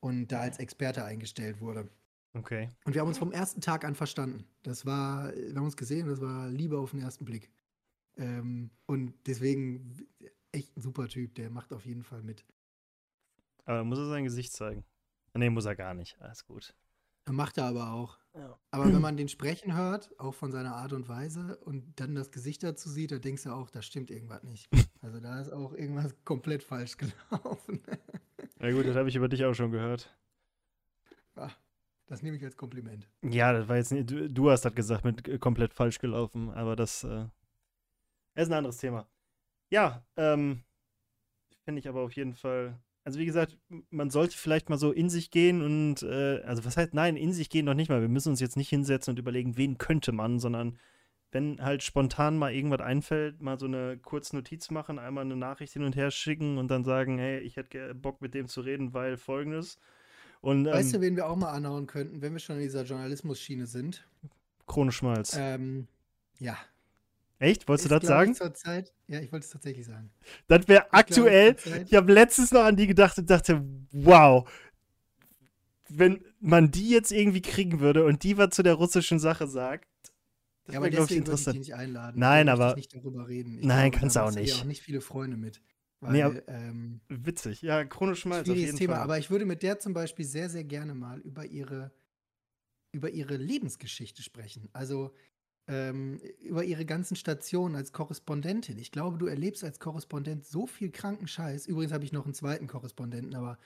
[0.00, 1.88] und da als Experte eingestellt wurde.
[2.34, 2.68] Okay.
[2.84, 4.44] Und wir haben uns vom ersten Tag an verstanden.
[4.62, 7.50] Das war, wir haben uns gesehen, das war Liebe auf den ersten Blick.
[8.16, 10.06] Ähm, und deswegen
[10.52, 12.44] echt ein super Typ, der macht auf jeden Fall mit.
[13.64, 14.84] Aber muss er sein Gesicht zeigen?
[15.34, 16.20] Nee, muss er gar nicht.
[16.20, 16.74] Alles gut.
[17.30, 18.18] Macht er aber auch.
[18.34, 18.58] Ja.
[18.70, 22.30] Aber wenn man den sprechen hört, auch von seiner Art und Weise, und dann das
[22.30, 24.68] Gesicht dazu sieht, da denkst du auch, da stimmt irgendwas nicht.
[25.00, 27.80] Also da ist auch irgendwas komplett falsch gelaufen.
[28.60, 30.12] Ja gut, das habe ich über dich auch schon gehört.
[31.36, 31.52] Ja,
[32.08, 33.08] das nehme ich als Kompliment.
[33.22, 36.74] Ja, das war jetzt nicht, du, du hast das gesagt mit komplett falsch gelaufen, aber
[36.74, 37.26] das äh,
[38.34, 39.06] ist ein anderes Thema.
[39.70, 40.64] Ja, ähm,
[41.68, 42.78] Fände ich aber auf jeden Fall.
[43.08, 43.56] Also wie gesagt,
[43.88, 47.32] man sollte vielleicht mal so in sich gehen und, äh, also was heißt, nein, in
[47.32, 48.02] sich gehen noch nicht mal.
[48.02, 50.76] Wir müssen uns jetzt nicht hinsetzen und überlegen, wen könnte man, sondern
[51.30, 55.72] wenn halt spontan mal irgendwas einfällt, mal so eine kurze Notiz machen, einmal eine Nachricht
[55.72, 58.92] hin und her schicken und dann sagen, hey, ich hätte Bock mit dem zu reden,
[58.92, 59.78] weil folgendes.
[60.42, 62.84] Und, ähm, weißt du, wen wir auch mal anhauen könnten, wenn wir schon in dieser
[62.84, 64.06] Journalismus-Schiene sind?
[64.66, 65.34] Krone Schmalz.
[65.34, 65.88] Ähm,
[66.40, 66.58] ja.
[67.40, 67.68] Echt?
[67.68, 68.32] Wolltest du das sagen?
[68.32, 70.10] Ich, Zeit, ja, ich wollte es tatsächlich sagen.
[70.48, 71.54] Das wäre aktuell.
[71.54, 74.48] Glaub, ich habe letztens noch an die gedacht und dachte, wow,
[75.88, 79.88] wenn man die jetzt irgendwie kriegen würde und die was zu der russischen Sache sagt,
[80.64, 81.46] das ja, aber deswegen ich, interessant.
[81.46, 82.20] würde ich nicht einladen.
[82.20, 82.74] Nein, aber.
[82.74, 83.58] nicht darüber reden.
[83.58, 84.52] Ich nein, glaube, kannst du auch nicht.
[84.52, 85.62] Ich auch nicht viele Freunde mit.
[86.00, 87.62] Weil, nee, aber, ähm, witzig.
[87.62, 88.44] Ja, chronisch mal.
[88.44, 89.02] Schwieriges Thema, Fall.
[89.04, 91.90] aber ich würde mit der zum Beispiel sehr, sehr gerne mal über ihre,
[92.92, 94.68] über ihre Lebensgeschichte sprechen.
[94.74, 95.14] Also
[95.68, 98.78] ähm, über ihre ganzen Stationen als Korrespondentin.
[98.78, 101.66] Ich glaube, du erlebst als Korrespondent so viel kranken Scheiß.
[101.66, 103.58] Übrigens habe ich noch einen zweiten Korrespondenten, aber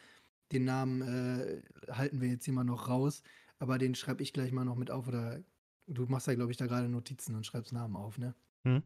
[0.53, 3.23] den Namen äh, halten wir jetzt hier mal noch raus.
[3.59, 5.41] Aber den schreibe ich gleich mal noch mit auf oder
[5.87, 8.35] Du machst ja, glaube ich, da gerade Notizen und schreibst Namen auf, ne?
[8.65, 8.83] Hm?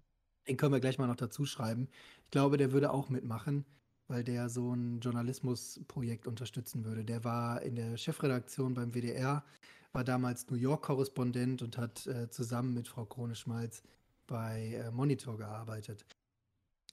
[0.49, 1.89] Den können wir gleich mal noch dazu schreiben.
[2.25, 3.64] Ich glaube, der würde auch mitmachen,
[4.09, 7.05] weil der so ein Journalismusprojekt unterstützen würde.
[7.05, 9.45] Der war in der Chefredaktion beim WDR,
[9.97, 13.82] war damals New York-Korrespondent und hat äh, zusammen mit Frau Krone-Schmalz
[14.26, 16.05] bei äh, Monitor gearbeitet.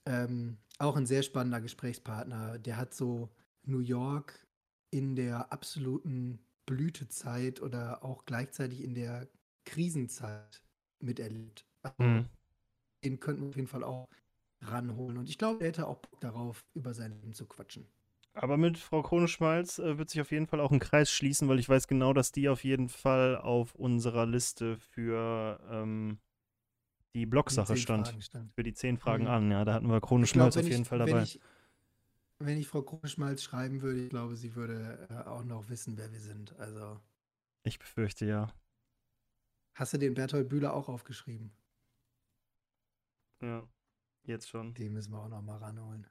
[0.05, 2.59] Ähm, auch ein sehr spannender Gesprächspartner.
[2.59, 3.29] Der hat so
[3.63, 4.47] New York
[4.89, 9.27] in der absoluten Blütezeit oder auch gleichzeitig in der
[9.65, 10.63] Krisenzeit
[10.99, 11.65] miterlebt.
[11.97, 12.29] Mhm.
[13.03, 14.07] Den könnten wir auf jeden Fall auch
[14.61, 15.17] ranholen.
[15.17, 17.85] Und ich glaube, er hätte auch Bock darauf, über sein Leben zu quatschen.
[18.33, 21.59] Aber mit Frau Kroneschmalz äh, wird sich auf jeden Fall auch ein Kreis schließen, weil
[21.59, 26.19] ich weiß genau, dass die auf jeden Fall auf unserer Liste für ähm,
[27.13, 28.15] die Blogsache stand.
[28.19, 28.51] stand.
[28.53, 29.29] Für die zehn Fragen mhm.
[29.29, 29.65] an, ja.
[29.65, 31.13] Da hatten wir Kroneschmalz auf jeden ich, Fall dabei.
[31.13, 31.39] Wenn ich,
[32.39, 36.11] wenn ich Frau Kroneschmalz schreiben würde, ich glaube, sie würde äh, auch noch wissen, wer
[36.11, 36.57] wir sind.
[36.57, 36.99] Also.
[37.63, 38.51] Ich befürchte ja.
[39.75, 41.51] Hast du den Berthold Bühler auch aufgeschrieben?
[43.41, 43.67] Ja,
[44.23, 44.73] jetzt schon.
[44.73, 46.07] Den müssen wir auch noch mal ranholen.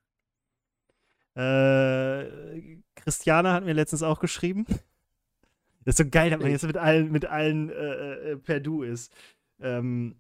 [1.35, 4.66] Äh, Christiane hat mir letztens auch geschrieben.
[5.85, 8.83] Das ist so geil, dass man jetzt mit allen, mit allen äh, äh, per Du
[8.83, 9.12] ist.
[9.61, 10.16] Ähm,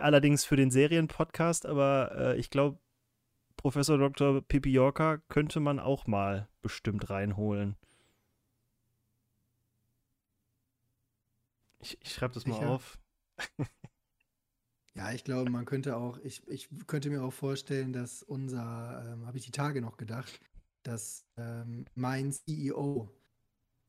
[0.00, 2.78] allerdings für den Serienpodcast, aber äh, ich glaube,
[3.56, 4.40] Professor Dr.
[4.42, 7.76] Pippi Yorker könnte man auch mal bestimmt reinholen.
[11.80, 12.70] Ich, ich schreibe das mal Sicher?
[12.70, 12.98] auf.
[14.94, 19.26] ja, ich glaube, man könnte auch, ich, ich könnte mir auch vorstellen, dass unser, ähm,
[19.26, 20.40] habe ich die Tage noch gedacht,
[20.82, 23.08] dass ähm, mein CEO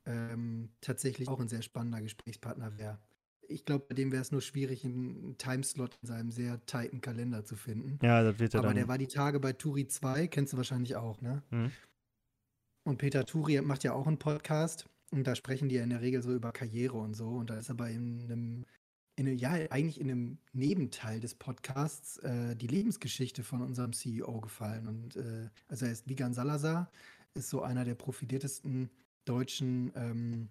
[0.05, 2.99] ähm, tatsächlich auch ein sehr spannender Gesprächspartner wäre.
[3.47, 7.43] Ich glaube, bei dem wäre es nur schwierig, einen Timeslot in seinem sehr tighten Kalender
[7.43, 7.99] zu finden.
[8.01, 8.77] Ja, das wird er Aber dann.
[8.77, 11.43] der war die Tage bei Turi 2, kennst du wahrscheinlich auch, ne?
[11.51, 11.71] Mhm.
[12.85, 14.89] Und Peter Turi macht ja auch einen Podcast.
[15.11, 17.27] Und da sprechen die ja in der Regel so über Karriere und so.
[17.29, 18.65] Und da ist aber in einem,
[19.15, 24.87] in ja, eigentlich in einem Nebenteil des Podcasts äh, die Lebensgeschichte von unserem CEO gefallen.
[24.87, 26.89] Und äh, also er ist Vigan Salazar,
[27.33, 28.89] ist so einer der profiliertesten
[29.25, 30.49] deutschen, ähm,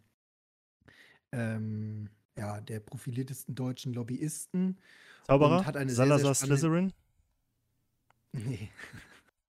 [1.33, 4.79] ähm, ja, der profiliertesten deutschen Lobbyisten.
[5.27, 5.59] Zauberer?
[5.59, 6.93] Und hat eine Salazar sehr, sehr Slytherin?
[8.33, 8.71] Nee.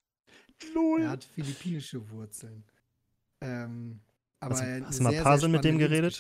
[0.74, 1.02] Lol.
[1.02, 2.64] Er hat philippinische Wurzeln.
[3.42, 4.00] Ähm,
[4.40, 6.14] aber hast, hast du mal Parsel mit dem geredet?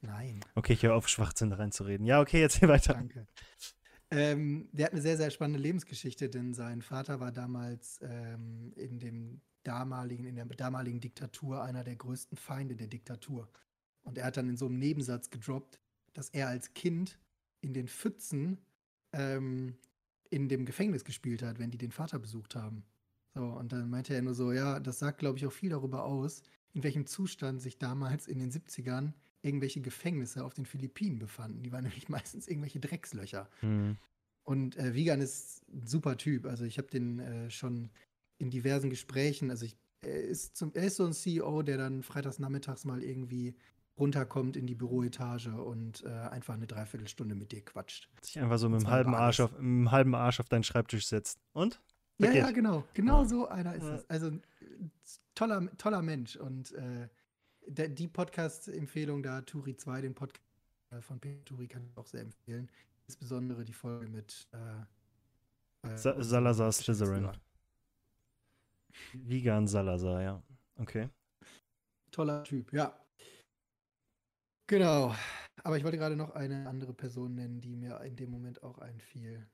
[0.00, 0.40] Nein.
[0.54, 2.06] Okay, ich höre auf, Schwachsinn reinzureden.
[2.06, 2.94] Ja, okay, jetzt hier weiter.
[2.94, 3.26] Danke.
[4.10, 8.98] Ähm, der hat eine sehr, sehr spannende Lebensgeschichte, denn sein Vater war damals ähm, in
[8.98, 13.50] dem damaligen, in der damaligen Diktatur einer der größten Feinde der Diktatur.
[14.02, 15.78] Und er hat dann in so einem Nebensatz gedroppt,
[16.14, 17.18] dass er als Kind
[17.60, 18.58] in den Pfützen
[19.12, 19.76] ähm,
[20.30, 22.84] in dem Gefängnis gespielt hat, wenn die den Vater besucht haben.
[23.34, 26.04] So, und dann meinte er nur so, ja, das sagt, glaube ich, auch viel darüber
[26.04, 26.42] aus,
[26.72, 29.12] in welchem Zustand sich damals in den 70ern
[29.42, 31.62] irgendwelche Gefängnisse auf den Philippinen befanden.
[31.62, 33.48] Die waren nämlich meistens irgendwelche Dreckslöcher.
[33.62, 33.96] Mhm.
[34.44, 36.46] Und äh, Vigan ist ein super Typ.
[36.46, 37.90] Also ich habe den äh, schon
[38.38, 42.02] in diversen Gesprächen, also ich, er, ist zum, er ist so ein CEO, der dann
[42.02, 43.56] freitags nachmittags mal irgendwie
[43.98, 48.08] runterkommt in die Büroetage und äh, einfach eine Dreiviertelstunde mit dir quatscht.
[48.22, 51.40] Sich einfach so mit dem halben, Arsch auf, mit halben Arsch auf deinen Schreibtisch setzt.
[51.52, 51.80] Und?
[52.18, 52.84] Ja, ja, genau.
[52.94, 54.08] Genau so einer ist es.
[54.08, 54.32] Also
[55.34, 56.36] toller, toller Mensch.
[56.36, 57.08] Und äh,
[57.68, 60.42] die Podcast-Empfehlung da, Turi 2, den Podcast
[60.90, 62.70] äh, von Peter Turi, kann ich auch sehr empfehlen.
[63.06, 67.30] Insbesondere die Folge mit äh, äh Sa Salazar Slytherin.
[69.12, 70.42] Vigan Salazar, ja.
[70.76, 71.08] Okay.
[72.10, 72.98] Toller Typ, ja.
[74.66, 75.14] Genau.
[75.64, 78.78] Aber ich wollte gerade noch eine andere Person nennen, die mir in dem Moment auch
[78.78, 79.48] einfiel.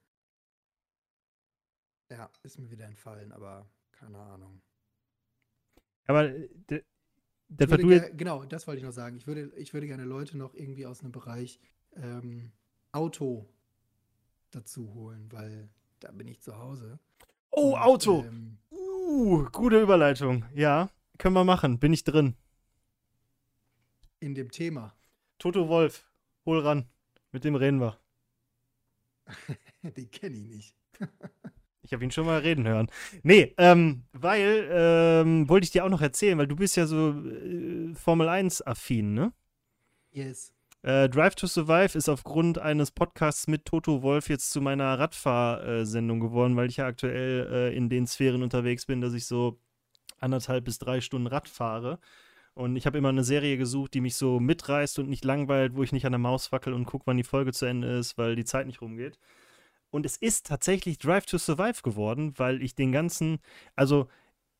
[2.10, 4.60] Ja, ist mir wieder entfallen, aber keine Ahnung.
[6.06, 6.84] Aber äh,
[7.48, 9.16] das, würde du jetzt, genau, das wollte ich noch sagen.
[9.16, 11.60] Ich würde, ich würde gerne Leute noch irgendwie aus einem Bereich
[11.96, 12.52] ähm,
[12.92, 13.48] Auto
[14.50, 15.68] dazu holen, weil
[16.00, 16.98] da bin ich zu Hause.
[17.50, 18.24] Oh, Und, Auto!
[18.24, 18.58] Ähm,
[19.06, 20.44] Uh, gute Überleitung.
[20.54, 21.78] Ja, können wir machen.
[21.78, 22.34] Bin ich drin.
[24.18, 24.94] in dem Thema.
[25.38, 26.10] Toto Wolf,
[26.46, 26.88] hol ran.
[27.30, 27.98] Mit dem reden wir.
[29.82, 30.76] Den kenne ich nicht.
[31.84, 32.88] Ich habe ihn schon mal reden hören.
[33.22, 37.10] Nee, ähm, weil, ähm, wollte ich dir auch noch erzählen, weil du bist ja so
[37.10, 39.32] äh, Formel 1-affin, ne?
[40.10, 40.52] Yes.
[40.82, 46.20] Äh, Drive to Survive ist aufgrund eines Podcasts mit Toto Wolf jetzt zu meiner Radfahrsendung
[46.20, 49.58] geworden, weil ich ja aktuell äh, in den Sphären unterwegs bin, dass ich so
[50.18, 51.98] anderthalb bis drei Stunden Rad fahre.
[52.54, 55.82] Und ich habe immer eine Serie gesucht, die mich so mitreißt und nicht langweilt, wo
[55.82, 58.36] ich nicht an der Maus wackel und gucke, wann die Folge zu Ende ist, weil
[58.36, 59.18] die Zeit nicht rumgeht.
[59.94, 63.38] Und es ist tatsächlich Drive to Survive geworden, weil ich den ganzen,
[63.76, 64.08] also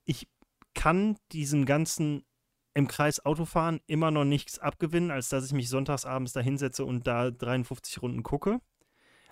[0.04, 0.28] ich
[0.74, 2.24] kann diesem ganzen
[2.72, 6.84] im Kreis Autofahren immer noch nichts abgewinnen, als dass ich mich sonntags abends da hinsetze
[6.84, 8.60] und da 53 Runden gucke.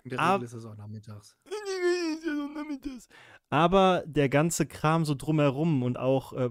[0.02, 1.36] In der Regel ist es auch nachmittags.
[3.50, 6.50] Aber der ganze Kram so drumherum und auch, äh,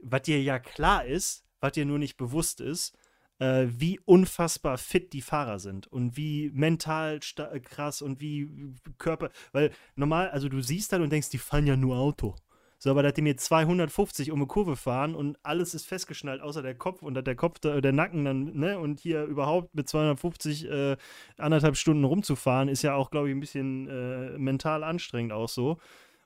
[0.00, 2.96] was dir ja klar ist, was dir nur nicht bewusst ist,
[3.38, 9.30] äh, wie unfassbar fit die Fahrer sind und wie mental äh, krass und wie Körper,
[9.52, 12.36] weil normal, also du siehst dann und denkst, die fahren ja nur Auto.
[12.78, 16.60] So, aber dass die mir 250 um eine Kurve fahren und alles ist festgeschnallt, außer
[16.60, 20.68] der Kopf und der Kopf, da, der Nacken dann, ne, und hier überhaupt mit 250
[20.68, 20.96] äh,
[21.38, 25.78] anderthalb Stunden rumzufahren, ist ja auch, glaube ich, ein bisschen äh, mental anstrengend auch so.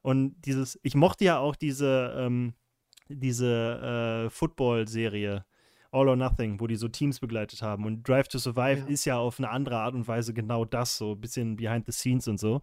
[0.02, 2.54] Und dieses, ich mochte ja auch diese, ähm,
[3.08, 5.44] diese äh, Football-Serie
[5.90, 7.84] All or Nothing, wo die so Teams begleitet haben.
[7.86, 8.86] Und Drive to Survive Ja.
[8.86, 11.92] ist ja auf eine andere Art und Weise genau das, so ein bisschen behind the
[11.92, 12.60] scenes und so.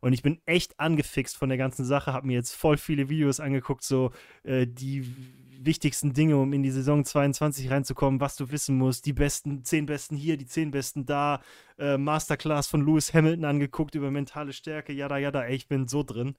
[0.00, 3.40] Und ich bin echt angefixt von der ganzen Sache, habe mir jetzt voll viele Videos
[3.40, 4.12] angeguckt, so
[4.44, 5.10] äh, die
[5.58, 9.86] wichtigsten Dinge, um in die Saison 22 reinzukommen, was du wissen musst, die besten, zehn
[9.86, 11.40] besten hier, die zehn besten da,
[11.78, 16.02] äh, Masterclass von Lewis Hamilton angeguckt über mentale Stärke, jada, jada, ey, ich bin so
[16.02, 16.36] drin.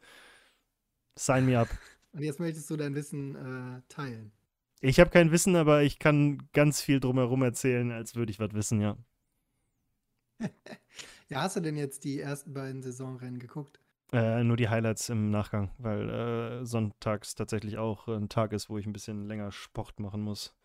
[1.18, 1.68] Sign me up.
[2.14, 4.32] Und jetzt möchtest du dein Wissen äh, teilen.
[4.82, 8.53] Ich habe kein Wissen, aber ich kann ganz viel drumherum erzählen, als würde ich was
[8.53, 8.97] wissen, ja.
[11.30, 13.80] Ja, hast du denn jetzt die ersten beiden Saisonrennen geguckt?
[14.13, 18.78] Äh, nur die Highlights im Nachgang, weil äh, sonntags tatsächlich auch ein Tag ist, wo
[18.78, 20.55] ich ein bisschen länger Sport machen muss.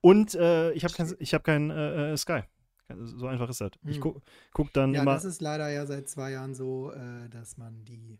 [0.00, 2.42] Und äh, ich habe kein, ich hab kein äh, äh, Sky.
[2.90, 3.72] So einfach ist das.
[3.86, 4.02] Ich Hm.
[4.02, 5.14] guck, guck dann Ja, immer.
[5.16, 8.18] das ist leider ja seit zwei Jahren so, äh, dass man die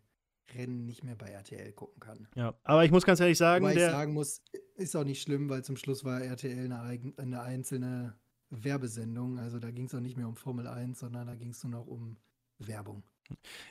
[0.54, 2.28] Rennen nicht mehr bei RTL gucken kann.
[2.34, 4.42] Ja, aber ich muss ganz ehrlich sagen, Wobei ich der, sagen muss,
[4.76, 8.14] ist auch nicht schlimm, weil zum Schluss war RTL eine, eine einzelne
[8.50, 9.38] Werbesendung.
[9.38, 11.72] Also da ging es auch nicht mehr um Formel 1, sondern da ging es nur
[11.72, 12.16] noch um
[12.58, 13.02] Werbung.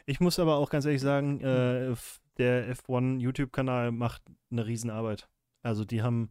[0.06, 1.96] ich muss aber auch ganz ehrlich sagen, äh,
[2.38, 4.22] der F1 YouTube-Kanal macht
[4.52, 5.30] eine Riesenarbeit.
[5.64, 6.30] Also die haben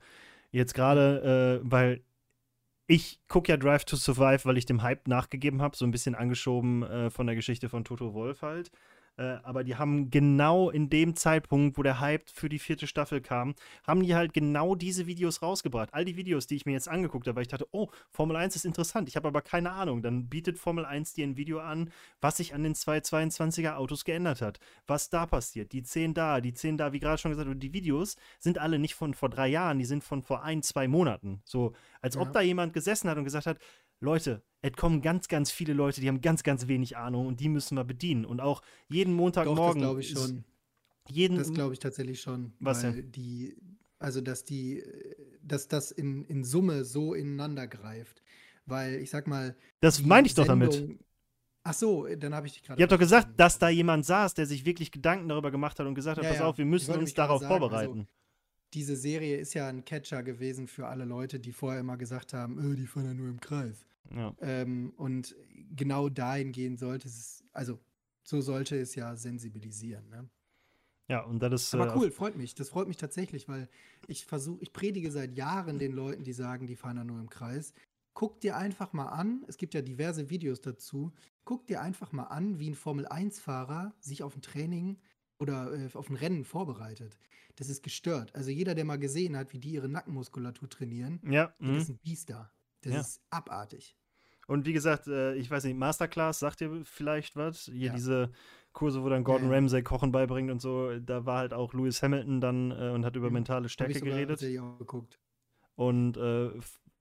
[0.51, 2.03] jetzt gerade, äh, weil
[2.87, 6.15] ich gucke ja Drive to Survive, weil ich dem Hype nachgegeben habe, so ein bisschen
[6.15, 8.71] angeschoben äh, von der Geschichte von Toto Wolf halt.
[9.17, 13.21] Äh, aber die haben genau in dem Zeitpunkt, wo der Hype für die vierte Staffel
[13.21, 13.55] kam,
[13.87, 15.95] haben die halt genau diese Videos rausgebracht.
[15.95, 18.57] All die Videos, die ich mir jetzt angeguckt habe, weil ich dachte, oh, Formel 1
[18.57, 20.03] ist interessant, ich habe aber keine Ahnung.
[20.03, 21.91] Dann bietet Formel 1 dir ein Video an,
[22.21, 24.59] was sich an den 222er Autos geändert hat.
[24.87, 25.73] Was da passiert.
[25.73, 28.79] Die 10 da, die 10 da, wie gerade schon gesagt, und die Videos sind alle
[28.79, 31.41] nicht von vor drei Jahren, die sind von vor ein, zwei Monaten.
[31.45, 32.33] So, als ob Ja.
[32.33, 33.59] da jemand gesessen hat und gesagt hat,
[34.05, 37.49] Leute, es kommen ganz, ganz viele Leute, die haben ganz, ganz wenig Ahnung und die
[37.49, 38.25] müssen wir bedienen.
[38.25, 39.83] Und auch jeden Doch, das Montagmorgen.
[39.83, 40.45] glaube ich schon.
[41.09, 42.53] Jeden, Das glaube ich tatsächlich schon.
[42.61, 43.13] Was denn?
[43.13, 43.57] die,
[43.99, 44.83] also dass die,
[45.43, 48.23] dass das in, in Summe so ineinander greift.
[48.67, 49.55] Weil ich sag mal.
[49.81, 50.89] das meine ich doch damit.
[51.63, 52.81] Ach so, dann habe ich dich gerade.
[52.81, 53.37] Ihr habt doch gesagt, verstanden.
[53.39, 56.31] dass da jemand saß, der sich wirklich Gedanken darüber gemacht hat und gesagt hat, Ja,
[56.31, 56.47] pass ja.
[56.47, 58.09] auf, wir müssen uns darauf sagen, also vorbereiten.
[58.73, 62.59] Diese Serie ist ja ein Catcher gewesen für alle Leute, die vorher immer gesagt haben,
[62.59, 63.87] öh, die fahren ja nur im Kreis.
[64.11, 64.35] Ja.
[64.41, 65.35] Ähm, und
[65.71, 67.79] genau dahingehend sollte es, also
[68.23, 70.09] so sollte es ja sensibilisieren.
[70.09, 70.29] Ne?
[71.09, 71.75] ja, und das ist.
[71.75, 72.55] Aber äh, cool, freut mich.
[72.55, 73.69] Das freut mich tatsächlich, weil
[74.07, 77.29] ich versuche, ich predige seit Jahren den Leuten, die sagen, die fahren ja nur im
[77.29, 77.73] Kreis.
[78.15, 81.13] Guck dir einfach mal an, es gibt ja diverse Videos dazu,
[81.45, 84.99] guck dir einfach mal an, wie ein Formel-1-Fahrer sich auf ein Training
[85.41, 87.19] oder äh, auf ein Rennen vorbereitet.
[87.57, 88.35] Das ist gestört.
[88.35, 91.77] Also jeder, der mal gesehen hat, wie die ihre Nackenmuskulatur trainieren, Ja, das mhm.
[91.77, 92.53] ist ein Biest da.
[92.85, 93.01] Das Ja.
[93.01, 93.97] ist abartig.
[94.47, 97.65] Und wie gesagt, äh, ich weiß nicht, Masterclass, sagt ihr vielleicht was?
[97.65, 97.93] Hier Ja.
[97.95, 98.31] diese
[98.73, 99.59] Kurse, wo dann Gordon Ja, ja.
[99.59, 103.17] Ramsay Kochen beibringt und so, da war halt auch Lewis Hamilton dann äh, und hat
[103.17, 103.35] über Mhm.
[103.35, 104.43] mentale Stärke geredet.
[105.77, 106.51] Und äh,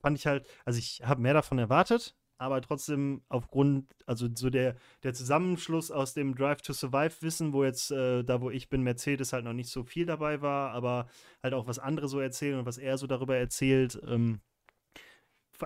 [0.01, 4.75] fand ich halt, also ich habe mehr davon erwartet, aber trotzdem aufgrund, also so der,
[5.03, 8.81] der Zusammenschluss aus dem Drive to Survive Wissen, wo jetzt, äh, da wo ich bin,
[8.81, 11.07] Mercedes halt noch nicht so viel dabei war, aber
[11.43, 14.01] halt auch was andere so erzählen und was er so darüber erzählt.
[14.07, 14.41] Ähm,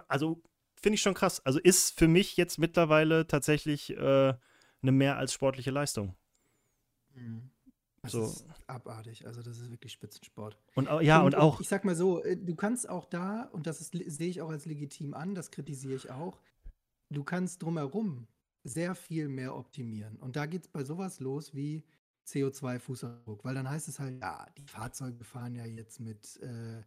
[0.08, 0.42] also
[0.76, 1.46] finde ich schon krass.
[1.46, 4.34] Also ist für mich jetzt mittlerweile tatsächlich äh,
[4.82, 6.16] eine mehr als sportliche Leistung.
[7.14, 7.50] Mhm.
[8.02, 8.24] Das so.
[8.24, 9.26] ist abartig.
[9.26, 10.58] Also, das ist wirklich Spitzensport.
[10.76, 11.60] Und ja, und, und auch.
[11.60, 14.66] Ich sag mal so, äh, du kannst auch da, und das sehe ich auch als
[14.66, 16.40] legitim an, das kritisiere ich auch,
[17.10, 18.28] du kannst drumherum
[18.64, 20.18] sehr viel mehr optimieren.
[20.18, 21.84] Und da geht es bei sowas los wie
[22.28, 26.84] CO2-Fußabdruck, weil dann heißt es halt, ja, die Fahrzeuge fahren ja jetzt mit, äh,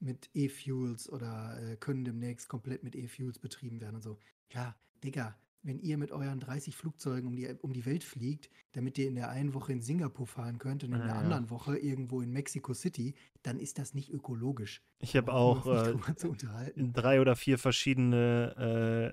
[0.00, 4.18] mit E-Fuels oder äh, können demnächst komplett mit E-Fuels betrieben werden und so.
[4.50, 5.36] Ja, Digga,
[5.66, 9.16] wenn ihr mit euren 30 Flugzeugen um die, um die Welt fliegt, damit ihr in
[9.16, 12.30] der einen Woche in Singapur fahren könnt und in ja, der anderen Woche irgendwo in
[12.30, 14.82] Mexico City, dann ist das nicht ökologisch.
[15.00, 15.94] Ich habe auch äh,
[16.76, 18.54] drei oder vier verschiedene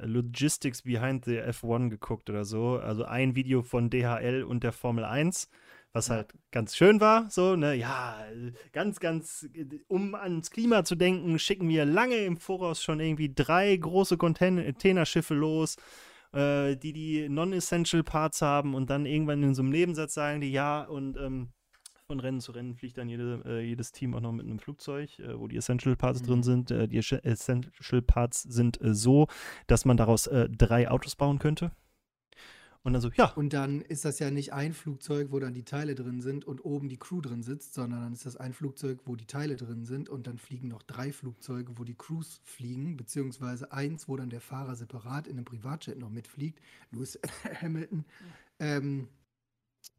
[0.02, 2.78] äh, Logistics behind the F1 geguckt oder so.
[2.78, 5.50] Also ein Video von DHL und der Formel 1
[5.94, 8.18] was halt ganz schön war, so, ne, ja,
[8.72, 9.48] ganz, ganz,
[9.88, 15.36] um ans Klima zu denken, schicken wir lange im Voraus schon irgendwie drei große Containerschiffe
[15.36, 15.78] los,
[16.34, 20.52] äh, die die Non-Essential Parts haben und dann irgendwann in so einem Nebensatz sagen die,
[20.52, 21.54] ja, und ähm,
[22.08, 25.20] von Rennen zu Rennen fliegt dann jede, äh, jedes Team auch noch mit einem Flugzeug,
[25.20, 26.26] äh, wo die Essential Parts mhm.
[26.26, 26.72] drin sind.
[26.72, 29.28] Äh, die Essential Parts sind äh, so,
[29.68, 31.72] dass man daraus äh, drei Autos bauen könnte.
[32.84, 33.32] Und dann so, ja.
[33.32, 36.66] Und dann ist das ja nicht ein Flugzeug, wo dann die Teile drin sind und
[36.66, 39.86] oben die Crew drin sitzt, sondern dann ist das ein Flugzeug, wo die Teile drin
[39.86, 44.30] sind und dann fliegen noch drei Flugzeuge, wo die Crews fliegen, beziehungsweise eins, wo dann
[44.30, 46.60] der Fahrer separat in einem Privatjet noch mitfliegt.
[46.92, 47.18] Lewis
[47.62, 48.04] Hamilton.
[48.60, 49.08] Ähm,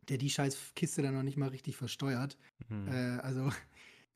[0.09, 2.37] der die scheiß Kiste dann noch nicht mal richtig versteuert.
[2.69, 2.89] Mhm.
[2.89, 3.51] Äh, also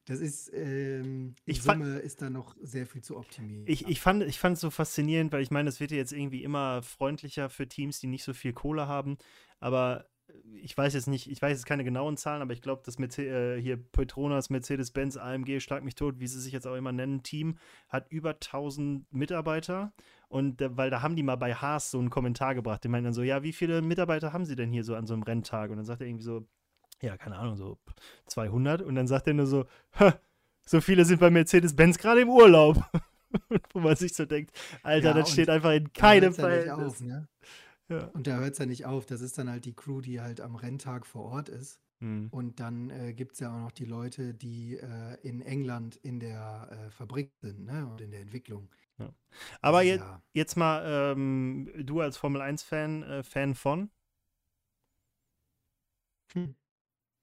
[0.08, 3.64] das ist, ähm, ich Summe fand, ist da noch sehr viel zu optimieren.
[3.66, 6.12] Ich, ich, fand, ich fand es so faszinierend, weil ich meine, es wird ja jetzt
[6.12, 9.18] irgendwie immer freundlicher für Teams, die nicht so viel Kohle haben.
[9.60, 10.06] Aber
[10.62, 13.18] ich weiß jetzt nicht, ich weiß jetzt keine genauen Zahlen, aber ich glaube, das mit
[13.18, 17.22] äh, hier Petronas, Mercedes-Benz, AMG, Schlag mich tot, wie sie sich jetzt auch immer nennen,
[17.22, 19.92] Team, hat über 1000 Mitarbeiter.
[20.28, 22.84] Und äh, weil da haben die mal bei Haas so einen Kommentar gebracht.
[22.84, 25.14] Die meinen dann so, ja, wie viele Mitarbeiter haben sie denn hier so an so
[25.14, 25.70] einem Renntag?
[25.70, 26.46] Und dann sagt er irgendwie so,
[27.00, 27.78] ja, keine Ahnung, so
[28.26, 29.66] 200 und dann sagt er nur so,
[30.66, 32.82] so viele sind bei Mercedes-Benz gerade im Urlaub.
[33.72, 36.64] Wo man sich so denkt, Alter, ja, das steht einfach in keinem Fall.
[36.66, 37.28] Ja ne?
[37.88, 38.04] ja.
[38.14, 39.04] Und da hört es ja nicht auf.
[39.04, 41.78] Das ist dann halt die Crew, die halt am Renntag vor Ort ist.
[42.00, 42.28] Hm.
[42.30, 46.20] Und dann äh, gibt es ja auch noch die Leute, die äh, in England in
[46.20, 47.86] der äh, Fabrik sind ne?
[47.86, 48.70] und in der Entwicklung.
[49.60, 50.00] Aber je,
[50.32, 53.90] jetzt mal, ähm, du als Formel 1-Fan, äh, Fan von?
[56.32, 56.54] Hm.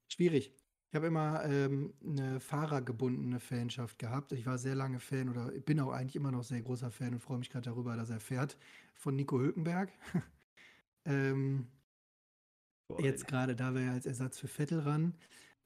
[0.08, 0.54] Schwierig.
[0.90, 4.32] Ich habe immer ähm, eine fahrergebundene Fanschaft gehabt.
[4.32, 7.20] Ich war sehr lange Fan oder bin auch eigentlich immer noch sehr großer Fan und
[7.20, 8.58] freue mich gerade darüber, dass er fährt
[8.94, 9.92] von Nico Hülkenberg.
[11.06, 11.68] ähm,
[12.88, 15.16] Boah, jetzt gerade da wäre er als Ersatz für Vettel ran.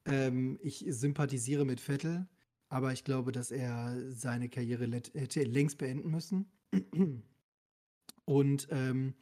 [0.05, 2.27] Ähm, ich sympathisiere mit Vettel,
[2.69, 6.49] aber ich glaube, dass er seine Karriere hätte längst beenden müssen.
[8.25, 9.13] Und ähm,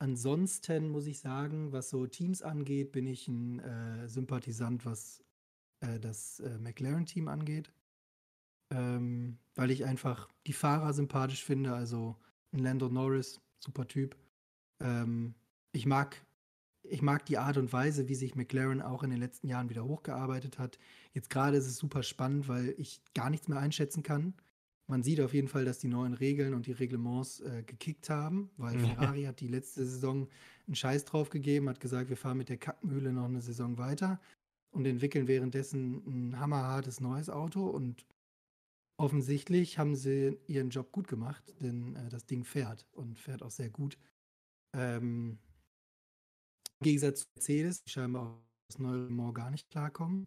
[0.00, 5.22] Ansonsten muss ich sagen, was so Teams angeht, bin ich ein äh, Sympathisant, was
[5.80, 7.70] äh, das äh, McLaren-Team angeht.
[8.72, 11.74] Ähm, weil ich einfach die Fahrer sympathisch finde.
[11.74, 12.16] Also
[12.52, 14.16] ein Lando Norris, super Typ.
[14.80, 15.34] Ähm,
[15.72, 16.16] ich mag
[16.82, 19.84] ich mag die Art und Weise, wie sich McLaren auch in den letzten Jahren wieder
[19.84, 20.78] hochgearbeitet hat.
[21.12, 24.34] Jetzt gerade ist es super spannend, weil ich gar nichts mehr einschätzen kann.
[24.90, 28.50] Man sieht auf jeden Fall, dass die neuen Regeln und die Reglements äh, gekickt haben,
[28.56, 30.28] weil Ferrari hat die letzte Saison
[30.66, 34.20] einen Scheiß drauf gegeben, hat gesagt, wir fahren mit der Kackmühle noch eine Saison weiter
[34.72, 38.04] und entwickeln währenddessen ein hammerhartes neues Auto und
[38.96, 43.52] offensichtlich haben sie ihren Job gut gemacht, denn äh, das Ding fährt und fährt auch
[43.52, 43.96] sehr gut.
[44.76, 45.38] Ähm,
[46.80, 48.38] Im Gegensatz zu Mercedes, die scheinbar aus
[48.70, 50.26] das neue Reglement gar nicht klarkommen.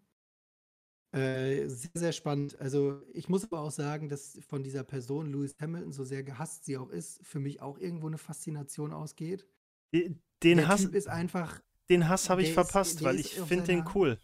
[1.14, 2.58] Äh, sehr, sehr spannend.
[2.60, 6.64] Also ich muss aber auch sagen, dass von dieser Person, Lewis Hamilton, so sehr gehasst
[6.64, 9.46] sie auch ist, für mich auch irgendwo eine Faszination ausgeht.
[9.92, 11.60] Den der Hass typ ist einfach.
[11.88, 14.18] Den Hass habe ich verpasst, ist, weil ich finde den cool.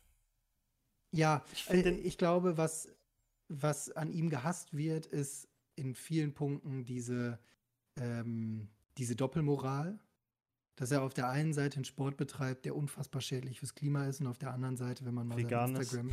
[1.12, 2.88] Ja, ich, äh, ich glaube, was,
[3.48, 7.38] was an ihm gehasst wird, ist in vielen Punkten diese,
[7.96, 8.68] ähm,
[8.98, 10.00] diese Doppelmoral.
[10.74, 14.20] Dass er auf der einen Seite einen Sport betreibt, der unfassbar schädlich fürs Klima ist,
[14.20, 16.10] und auf der anderen Seite, wenn man mal Vegan Instagram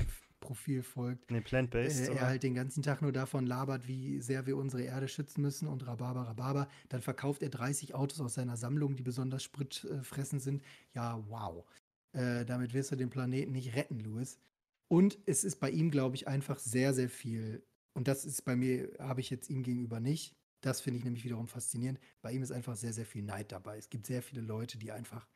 [0.47, 1.29] Profil folgt.
[1.29, 2.07] Nee, plant-based.
[2.07, 5.41] Äh, er halt den ganzen Tag nur davon labert, wie sehr wir unsere Erde schützen
[5.41, 6.69] müssen und Rhabarber, Rhabarber.
[6.87, 10.63] Dann verkauft er 30 Autos aus seiner Sammlung, die besonders spritfressend sind.
[10.93, 11.65] Ja, wow.
[12.13, 14.39] Äh, damit wirst du den Planeten nicht retten, Louis.
[14.87, 17.61] Und es ist bei ihm, glaube ich, einfach sehr, sehr viel.
[17.93, 20.33] Und das ist bei mir, habe ich jetzt ihm gegenüber nicht.
[20.61, 21.99] Das finde ich nämlich wiederum faszinierend.
[22.21, 23.77] Bei ihm ist einfach sehr, sehr viel Neid dabei.
[23.77, 25.27] Es gibt sehr viele Leute, die einfach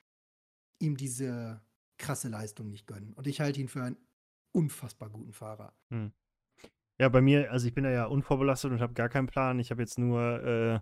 [0.80, 1.62] ihm diese
[1.98, 3.14] krasse Leistung nicht gönnen.
[3.14, 3.98] Und ich halte ihn für einen
[4.52, 5.74] unfassbar guten Fahrer.
[5.90, 6.12] Hm.
[7.00, 9.60] Ja, bei mir, also ich bin ja unvorbelastet und habe gar keinen Plan.
[9.60, 10.80] Ich habe jetzt nur äh,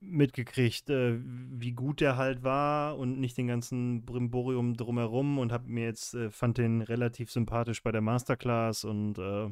[0.00, 5.68] mitgekriegt, äh, wie gut der halt war und nicht den ganzen Brimborium drumherum und habe
[5.68, 9.50] mir jetzt, äh, fand den relativ sympathisch bei der Masterclass und äh,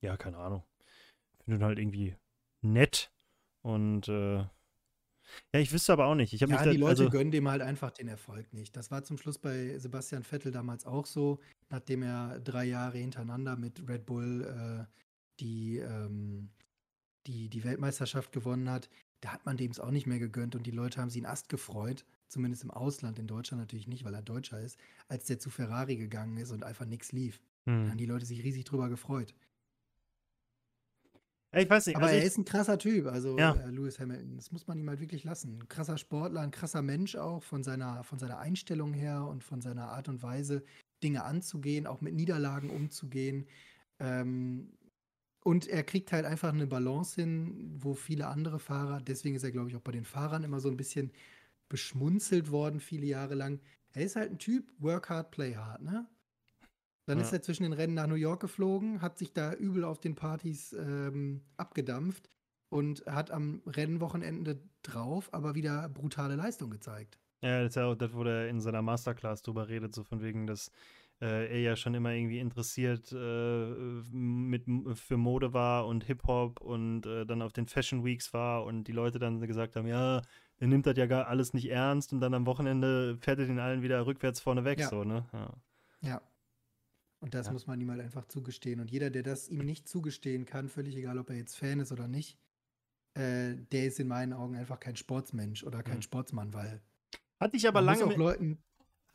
[0.00, 0.64] ja, keine Ahnung.
[1.44, 2.16] Finde ihn halt irgendwie
[2.62, 3.12] nett
[3.62, 4.44] und äh,
[5.52, 6.32] ja, ich wüsste aber auch nicht.
[6.32, 8.76] Ich ja, mich die Leute also gönnen dem halt einfach den Erfolg nicht.
[8.76, 13.56] Das war zum Schluss bei Sebastian Vettel damals auch so, nachdem er drei Jahre hintereinander
[13.56, 14.84] mit Red Bull äh,
[15.40, 16.50] die, ähm,
[17.26, 18.88] die, die Weltmeisterschaft gewonnen hat.
[19.20, 21.26] Da hat man dem es auch nicht mehr gegönnt und die Leute haben sich in
[21.26, 25.38] Ast gefreut, zumindest im Ausland, in Deutschland natürlich nicht, weil er Deutscher ist, als der
[25.38, 27.40] zu Ferrari gegangen ist und einfach nichts lief.
[27.66, 27.84] Hm.
[27.84, 29.34] Da haben die Leute sich riesig drüber gefreut.
[31.56, 31.96] Ich weiß nicht.
[31.96, 33.52] Aber also er ist ein krasser Typ, also ja.
[33.54, 34.36] äh, Lewis Hamilton.
[34.36, 35.58] Das muss man ihm halt wirklich lassen.
[35.60, 39.60] Ein krasser Sportler, ein krasser Mensch auch von seiner, von seiner Einstellung her und von
[39.60, 40.64] seiner Art und Weise,
[41.02, 43.46] Dinge anzugehen, auch mit Niederlagen umzugehen.
[44.00, 44.72] Ähm,
[45.44, 49.52] und er kriegt halt einfach eine Balance hin, wo viele andere Fahrer, deswegen ist er,
[49.52, 51.12] glaube ich, auch bei den Fahrern immer so ein bisschen
[51.68, 53.60] beschmunzelt worden, viele Jahre lang.
[53.92, 56.06] Er ist halt ein Typ, work hard, play hard, ne?
[57.06, 57.24] Dann ja.
[57.24, 60.14] ist er zwischen den Rennen nach New York geflogen, hat sich da übel auf den
[60.14, 62.28] Partys ähm, abgedampft
[62.70, 67.18] und hat am Rennwochenende drauf aber wieder brutale Leistung gezeigt.
[67.40, 70.22] Ja, das ist ja auch das, wo er in seiner Masterclass drüber redet, so von
[70.22, 70.70] wegen, dass
[71.20, 73.66] äh, er ja schon immer irgendwie interessiert äh,
[74.10, 78.84] mit, für Mode war und Hip-Hop und äh, dann auf den Fashion Weeks war und
[78.84, 80.22] die Leute dann gesagt haben, ja,
[80.56, 83.58] er nimmt das ja gar alles nicht ernst und dann am Wochenende fährt er den
[83.58, 84.88] allen wieder rückwärts vorne weg, ja.
[84.88, 85.26] so, ne?
[85.32, 85.54] Ja.
[86.00, 86.22] ja.
[87.24, 87.54] Und das ja.
[87.54, 88.80] muss man ihm halt einfach zugestehen.
[88.80, 91.90] Und jeder, der das ihm nicht zugestehen kann, völlig egal, ob er jetzt Fan ist
[91.90, 92.38] oder nicht,
[93.14, 96.02] äh, der ist in meinen Augen einfach kein Sportsmensch oder kein mhm.
[96.02, 96.82] Sportsmann, weil.
[97.40, 98.58] Hatte ich aber lange mit, Leuten,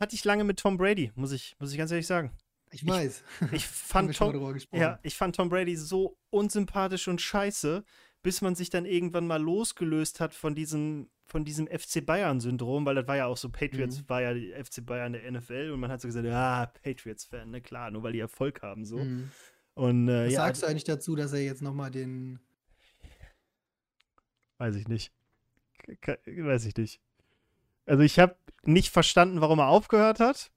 [0.00, 2.32] hatte ich lange mit Tom Brady, muss ich, muss ich ganz ehrlich sagen.
[2.72, 3.22] Ich weiß.
[3.42, 7.84] Ich, ich fand Tom, ja, ich fand Tom Brady so unsympathisch und scheiße,
[8.22, 12.96] bis man sich dann irgendwann mal losgelöst hat von diesem von diesem FC Bayern-Syndrom, weil
[12.96, 14.08] das war ja auch so, Patriots mhm.
[14.08, 17.60] war ja die FC Bayern der NFL und man hat so gesagt, ja, Patriots-Fan, ne,
[17.60, 18.98] klar, nur weil die Erfolg haben, so.
[18.98, 19.30] Mhm.
[19.74, 22.40] Und, äh, Was ja, sagst du eigentlich dazu, dass er jetzt nochmal den.
[24.58, 25.12] Weiß ich nicht.
[26.26, 27.00] Weiß ich nicht.
[27.86, 30.50] Also, ich habe nicht verstanden, warum er aufgehört hat,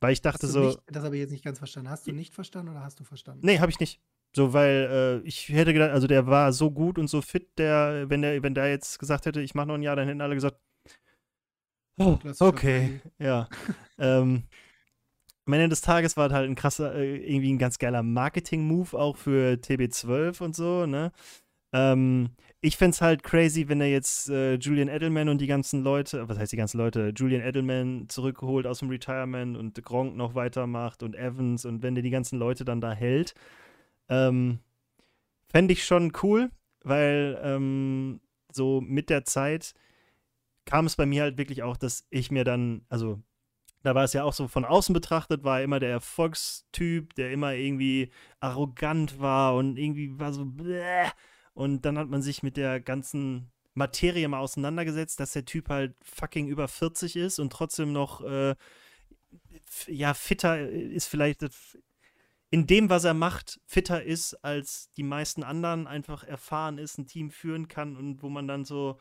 [0.00, 0.68] weil ich dachte so.
[0.68, 1.90] Nicht, das habe ich jetzt nicht ganz verstanden.
[1.90, 3.44] Hast du nicht verstanden oder hast du verstanden?
[3.44, 4.00] Nee, habe ich nicht.
[4.34, 8.08] So, weil äh, ich hätte gedacht, also der war so gut und so fit, der,
[8.08, 10.36] wenn der, wenn der jetzt gesagt hätte, ich mache noch ein Jahr, dann hätten alle
[10.36, 10.56] gesagt,
[11.98, 13.48] oh, okay, ja.
[13.98, 14.44] ähm,
[15.46, 18.96] am Ende des Tages war es halt ein krasser, äh, irgendwie ein ganz geiler Marketing-Move
[18.96, 21.12] auch für TB12 und so, ne?
[21.72, 25.82] Ähm, ich fände es halt crazy, wenn er jetzt äh, Julian Edelman und die ganzen
[25.82, 30.34] Leute, was heißt die ganzen Leute, Julian Edelman zurückholt aus dem Retirement und Gronk noch
[30.34, 33.34] weitermacht und Evans und wenn der die ganzen Leute dann da hält
[34.10, 34.58] ähm,
[35.48, 36.50] Fände ich schon cool,
[36.84, 38.20] weil ähm,
[38.52, 39.74] so mit der Zeit
[40.64, 43.20] kam es bei mir halt wirklich auch, dass ich mir dann, also
[43.82, 47.32] da war es ja auch so von außen betrachtet, war er immer der Erfolgstyp, der
[47.32, 51.08] immer irgendwie arrogant war und irgendwie war so bläh.
[51.54, 55.94] Und dann hat man sich mit der ganzen Materie mal auseinandergesetzt, dass der Typ halt
[56.02, 58.54] fucking über 40 ist und trotzdem noch äh,
[59.86, 61.42] ja fitter ist vielleicht
[62.50, 67.06] in dem, was er macht, fitter ist als die meisten anderen, einfach erfahren ist, ein
[67.06, 68.98] Team führen kann und wo man dann so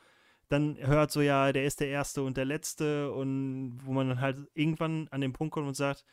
[0.49, 4.19] dann hört so, ja, der ist der Erste und der Letzte und wo man dann
[4.19, 6.03] halt irgendwann an den Punkt kommt und sagt,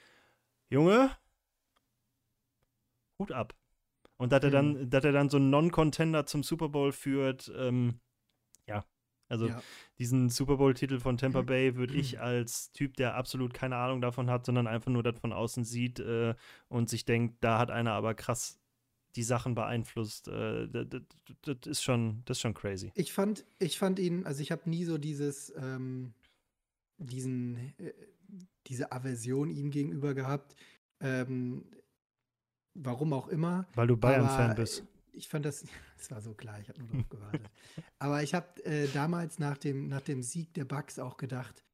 [0.68, 1.10] Junge,
[3.18, 3.54] Hut ab.
[4.18, 4.90] Und dass er dann, mhm.
[4.90, 8.00] dass er dann so einen Non-Contender zum Super Bowl führt, ähm,
[9.28, 9.62] also ja.
[9.98, 11.46] diesen Super Bowl-Titel von Tampa mhm.
[11.46, 15.18] Bay würde ich als Typ, der absolut keine Ahnung davon hat, sondern einfach nur das
[15.18, 16.34] von außen sieht äh,
[16.68, 18.60] und sich denkt, da hat einer aber krass
[19.16, 20.28] die Sachen beeinflusst.
[20.28, 21.02] Äh, das, das,
[21.42, 22.92] das, ist schon, das ist schon crazy.
[22.94, 26.12] Ich fand, ich fand ihn, also ich habe nie so dieses, ähm,
[26.98, 27.92] diesen, äh,
[28.66, 30.54] diese Aversion ihm gegenüber gehabt.
[31.00, 31.64] Ähm,
[32.74, 33.66] warum auch immer.
[33.74, 34.84] Weil du Bayern-Fan bist
[35.16, 35.64] ich fand das,
[35.98, 37.50] das war so klar, ich habe nur darauf gewartet.
[37.98, 41.64] Aber ich habe äh, damals nach dem, nach dem Sieg der Bucks auch gedacht,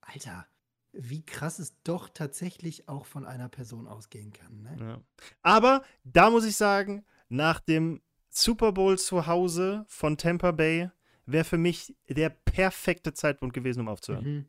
[0.00, 0.46] Alter,
[0.92, 4.62] wie krass es doch tatsächlich auch von einer Person ausgehen kann.
[4.62, 4.76] Ne?
[4.80, 5.00] Ja.
[5.42, 10.90] Aber da muss ich sagen, nach dem Super Bowl zu Hause von Tampa Bay
[11.26, 14.24] wäre für mich der perfekte Zeitpunkt gewesen, um aufzuhören.
[14.24, 14.46] Mhm.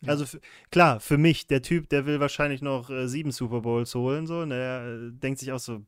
[0.00, 0.10] Ja.
[0.10, 0.38] Also
[0.70, 4.40] klar, für mich, der Typ, der will wahrscheinlich noch äh, sieben Super Bowls holen, so,
[4.40, 5.84] und er äh, denkt sich auch so,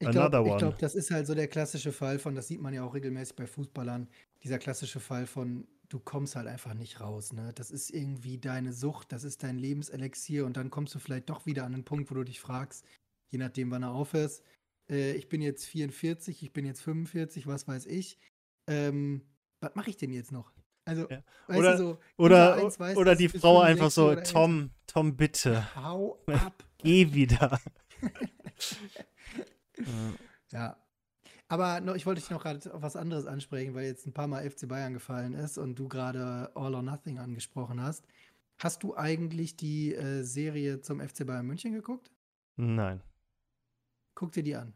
[0.00, 0.58] Ich Another glaube, one.
[0.58, 3.36] glaub, das ist halt so der klassische Fall von, das sieht man ja auch regelmäßig
[3.36, 4.08] bei Fußballern,
[4.42, 7.32] dieser klassische Fall von, du kommst halt einfach nicht raus.
[7.32, 7.52] Ne?
[7.54, 11.46] Das ist irgendwie deine Sucht, das ist dein Lebenselixier und dann kommst du vielleicht doch
[11.46, 12.84] wieder an einen Punkt, wo du dich fragst,
[13.30, 14.42] je nachdem, wann du aufhörst,
[14.90, 18.18] äh, ich bin jetzt 44, ich bin jetzt 45, was weiß ich.
[18.68, 19.22] Ähm,
[19.60, 20.52] was mache ich denn jetzt noch?
[20.86, 21.22] Also, Ja.
[21.46, 25.74] weißt Oder- du, so, Oder, weiß, oder die Frau einfach 65 so, Tom, Tom, bitte,
[25.76, 26.64] Hau ab.
[26.78, 27.58] geh wieder.
[30.50, 30.76] Ja.
[31.48, 34.26] Aber noch, ich wollte dich noch gerade auf was anderes ansprechen, weil jetzt ein paar
[34.26, 38.06] Mal FC Bayern gefallen ist und du gerade All or Nothing angesprochen hast.
[38.58, 42.10] Hast du eigentlich die äh, Serie zum FC Bayern München geguckt?
[42.56, 43.02] Nein.
[44.14, 44.74] Guck dir die an.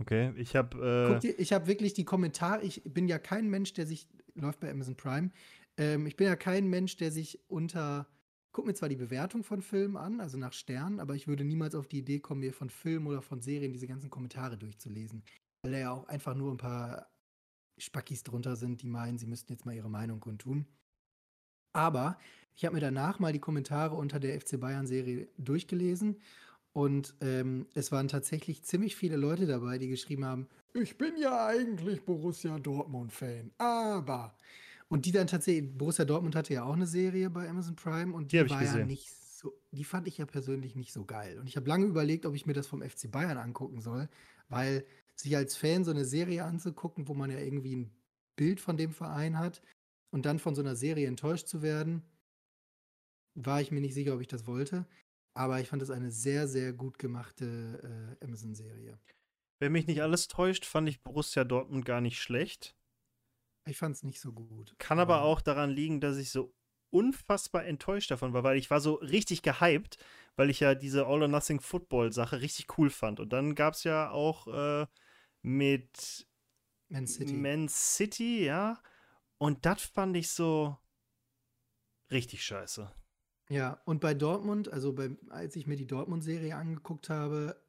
[0.00, 2.62] Okay, ich habe, dir, ich habe wirklich die Kommentare.
[2.62, 4.08] Ich bin ja kein Mensch, der sich.
[4.34, 5.30] Läuft bei Amazon Prime.
[5.76, 8.06] Ähm, ich bin ja kein Mensch, der sich unter.
[8.52, 11.74] Guck mir zwar die Bewertung von Filmen an, also nach Sternen, aber ich würde niemals
[11.74, 15.22] auf die Idee kommen, mir von Filmen oder von Serien diese ganzen Kommentare durchzulesen.
[15.62, 17.08] Weil da ja auch einfach nur ein paar
[17.78, 20.66] Spackis drunter sind, die meinen, sie müssten jetzt mal ihre Meinung kundtun.
[21.72, 22.18] Aber
[22.56, 26.20] ich habe mir danach mal die Kommentare unter der FC Bayern-Serie durchgelesen
[26.72, 31.46] und ähm, es waren tatsächlich ziemlich viele Leute dabei, die geschrieben haben, ich bin ja
[31.46, 34.34] eigentlich Borussia Dortmund-Fan, aber.
[34.90, 38.32] Und die dann tatsächlich, Borussia Dortmund hatte ja auch eine Serie bei Amazon Prime und
[38.32, 41.38] Die die, war ja nicht so, die fand ich ja persönlich nicht so geil.
[41.38, 44.08] Und ich habe lange überlegt, ob ich mir das vom FC Bayern angucken soll,
[44.48, 44.84] weil
[45.14, 47.90] sich als Fan so eine Serie anzugucken, wo man ja irgendwie ein
[48.34, 49.62] Bild von dem Verein hat
[50.10, 52.02] und dann von so einer Serie enttäuscht zu werden,
[53.34, 54.86] war ich mir nicht sicher, ob ich das wollte.
[55.34, 58.98] Aber ich fand es eine sehr, sehr gut gemachte äh, Amazon-Serie.
[59.60, 62.74] wenn mich nicht alles täuscht, fand ich Borussia Dortmund gar nicht schlecht.
[63.70, 64.74] Ich fand es nicht so gut.
[64.78, 66.52] Kann aber auch daran liegen, dass ich so
[66.90, 69.96] unfassbar enttäuscht davon war, weil ich war so richtig gehypt,
[70.34, 73.20] weil ich ja diese All or Nothing Football Sache richtig cool fand.
[73.20, 74.86] Und dann gab es ja auch äh,
[75.42, 76.26] mit
[76.88, 77.32] Man City.
[77.32, 78.82] Man City, ja.
[79.38, 80.76] Und das fand ich so
[82.10, 82.90] richtig scheiße.
[83.48, 87.60] Ja, und bei Dortmund, also bei, als ich mir die Dortmund-Serie angeguckt habe,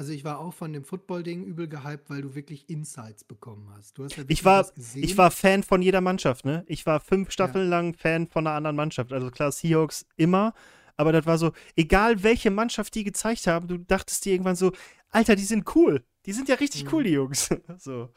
[0.00, 3.98] also ich war auch von dem Football-Ding übel gehypt, weil du wirklich Insights bekommen hast.
[3.98, 4.66] Du hast ja wirklich war-.
[4.94, 6.64] Ich war Fan von jeder Mannschaft, ne?
[6.68, 9.12] Ich war fünf Staffeln lang Fan von einer anderen Mannschaft.
[9.12, 10.54] Also klar, Seahawks immer.
[10.96, 14.72] Aber das war so, egal welche Mannschaft die gezeigt haben, du dachtest dir irgendwann so,
[15.10, 16.02] Alter, die sind cool.
[16.24, 16.88] Die sind ja richtig Mhm.
[16.92, 17.50] cool, die Jungs.
[17.76, 18.08] so.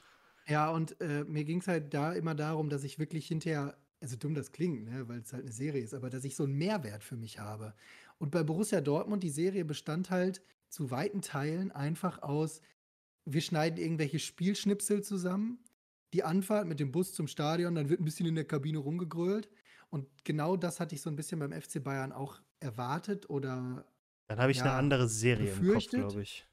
[0.47, 4.15] Ja, und äh, mir ging es halt da immer darum, dass ich wirklich hinterher, also
[4.15, 6.53] dumm das klingt, ne, weil es halt eine Serie ist, aber dass ich so einen
[6.53, 7.73] Mehrwert für mich habe.
[8.19, 10.41] Und bei Borussia Dortmund, die Serie bestand halt
[10.73, 12.61] zu weiten Teilen einfach aus,
[13.25, 15.59] wir schneiden irgendwelche Spielschnipsel zusammen,
[16.13, 19.49] die Anfahrt mit dem Bus zum Stadion, dann wird ein bisschen in der Kabine rumgegrölt.
[19.91, 23.85] Und genau das hatte ich so ein bisschen beim FC Bayern auch erwartet oder
[24.27, 25.99] Dann habe ich eine Ja, andere Serie im Kopf, befürchtet.
[25.99, 26.47] glaube ich.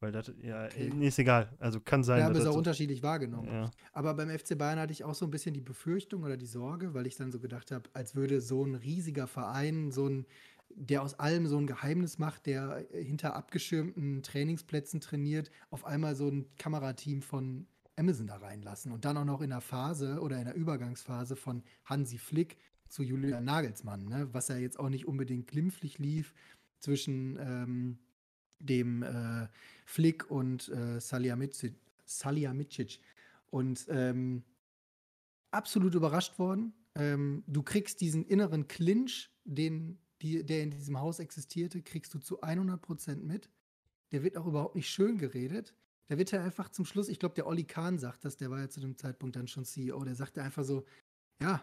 [0.00, 0.90] Weil das, ja, Okay.
[0.94, 1.56] nee, ist egal.
[1.58, 3.48] Also kann sein, wir haben es auch so, unterschiedlich wahrgenommen.
[3.48, 3.70] ja.
[3.92, 6.94] Aber beim FC Bayern hatte ich auch so ein bisschen die Befürchtung oder die Sorge,
[6.94, 10.26] weil ich dann so gedacht habe, als würde so ein riesiger Verein, so ein,
[10.74, 16.14] der aus allem so ein Geheimnis macht, der äh, hinter abgeschirmten Trainingsplätzen trainiert, auf einmal
[16.14, 17.66] so ein Kamerateam von
[17.96, 21.62] Amazon da reinlassen und dann auch noch in der Phase oder in der Übergangsphase von
[21.84, 22.56] Hansi Flick
[22.88, 24.28] zu Julian Nagelsmann, ne?
[24.32, 26.32] was ja jetzt auch nicht unbedingt glimpflich lief
[26.78, 27.98] zwischen ähm,
[28.60, 29.48] dem äh,
[29.84, 31.74] Flick und äh, Salihamidzic.
[33.50, 34.42] Und ähm,
[35.50, 36.72] absolut überrascht worden.
[36.94, 42.18] Ähm, du kriegst diesen inneren Clinch, den, die, der in diesem Haus existierte, kriegst du
[42.18, 43.50] zu 100% mit.
[44.12, 45.74] Der wird auch überhaupt nicht schön geredet.
[46.08, 48.60] Da wird er einfach zum Schluss, ich glaube, der Olli Kahn sagt das, der war
[48.60, 50.84] ja zu dem Zeitpunkt dann schon CEO, der sagte einfach so,
[51.40, 51.62] ja,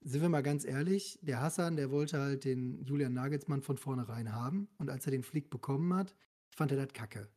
[0.00, 4.32] sind wir mal ganz ehrlich, der Hassan, der wollte halt den Julian Nagelsmann von vornherein
[4.32, 6.14] haben und als er den Flick bekommen hat,
[6.50, 7.28] fand er das kacke.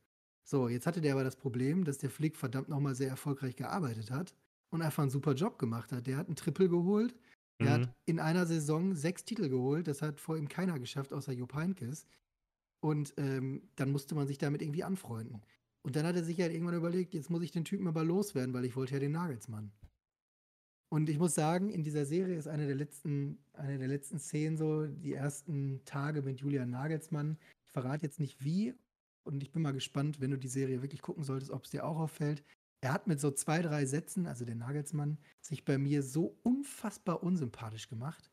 [0.44, 4.12] So, jetzt hatte der aber das Problem, dass der Flick verdammt nochmal sehr erfolgreich gearbeitet
[4.12, 4.36] hat
[4.70, 6.08] und einfach einen super Job gemacht hat.
[6.08, 7.16] Der hat einen Triple geholt,
[7.64, 7.72] der Mhm.
[7.72, 11.54] hat in einer Saison sechs Titel geholt, das hat vor ihm keiner geschafft, außer Jupp
[11.56, 12.06] Heynckes.
[12.82, 15.42] Und ähm, dann musste man sich damit irgendwie anfreunden.
[15.84, 18.54] Und dann hat er sich halt irgendwann überlegt, jetzt muss ich den Typen aber loswerden,
[18.54, 19.72] weil ich wollte ja den Nagelsmann.
[20.90, 24.58] Und ich muss sagen, in dieser Serie ist eine der letzten, eine der letzten Szenen
[24.58, 27.38] so, die ersten Tage mit Julian Nagelsmann.
[27.66, 28.74] Ich verrate jetzt nicht wie
[29.24, 31.86] und ich bin mal gespannt, wenn du die Serie wirklich gucken solltest, ob es dir
[31.86, 32.44] auch auffällt.
[32.82, 37.24] Er hat mit so zwei, drei Sätzen, also der Nagelsmann, sich bei mir so unfassbar
[37.24, 38.32] unsympathisch gemacht.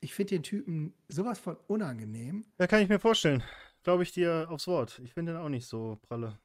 [0.00, 2.44] Ich finde den Typen sowas von unangenehm.
[2.58, 3.42] ja, kann ich mir vorstellen.
[3.82, 5.00] Glaube ich dir aufs Wort.
[5.04, 6.38] Ich finde den auch nicht so pralle.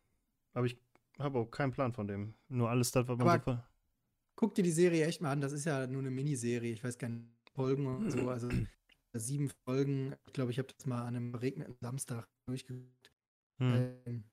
[0.53, 0.77] Aber ich
[1.19, 2.33] habe auch keinen Plan von dem.
[2.49, 3.59] Nur alles das, was man Aber- so.
[4.37, 5.39] Guck dir die Serie echt mal an.
[5.39, 6.73] Das ist ja nur eine Miniserie.
[6.73, 8.29] Ich weiß gar nicht, Folgen und so.
[8.29, 8.49] Also
[9.13, 10.13] sieben Folgen.
[10.27, 13.13] Ich glaube, ich habe das mal an einem verregneten Samstag durchgeguckt.
[13.59, 13.95] Hm.
[14.05, 14.23] Ähm,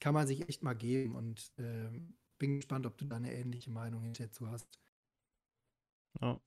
[0.00, 3.70] kann man sich echt mal geben und ähm, bin gespannt, ob du da eine ähnliche
[3.70, 4.78] Meinung hinterher zu hast.
[6.20, 6.40] Ja.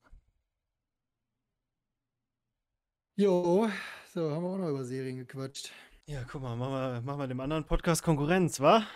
[3.16, 3.68] Jo,
[4.12, 5.70] so, haben wir auch noch über Serien gequatscht.
[6.06, 8.86] Ja, guck mal, machen wir, machen wir dem anderen Podcast Konkurrenz, wa?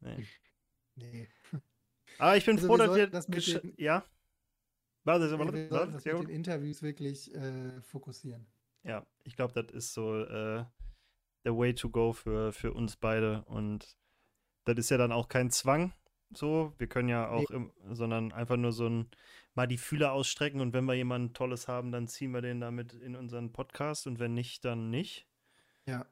[0.00, 0.26] Nee.
[0.94, 1.28] Nee.
[2.18, 3.06] Aber ich bin Also froh, dass wir.
[3.08, 4.04] das mit den- ja.
[5.04, 8.46] Warte, warte, wir sollten das sehr mit den Interviews wirklich äh, fokussieren.
[8.84, 10.64] Ja, ich glaube, das ist so äh,
[11.44, 13.42] der Way to go für, für uns beide.
[13.46, 13.96] Und
[14.74, 15.92] das ist ja dann auch kein Zwang.
[16.34, 19.08] So, wir können ja auch, im, sondern einfach nur so ein
[19.54, 22.92] mal die Fühler ausstrecken und wenn wir jemanden Tolles haben, dann ziehen wir den damit
[22.92, 25.26] in unseren Podcast und wenn nicht, dann nicht.
[25.86, 26.06] Ja.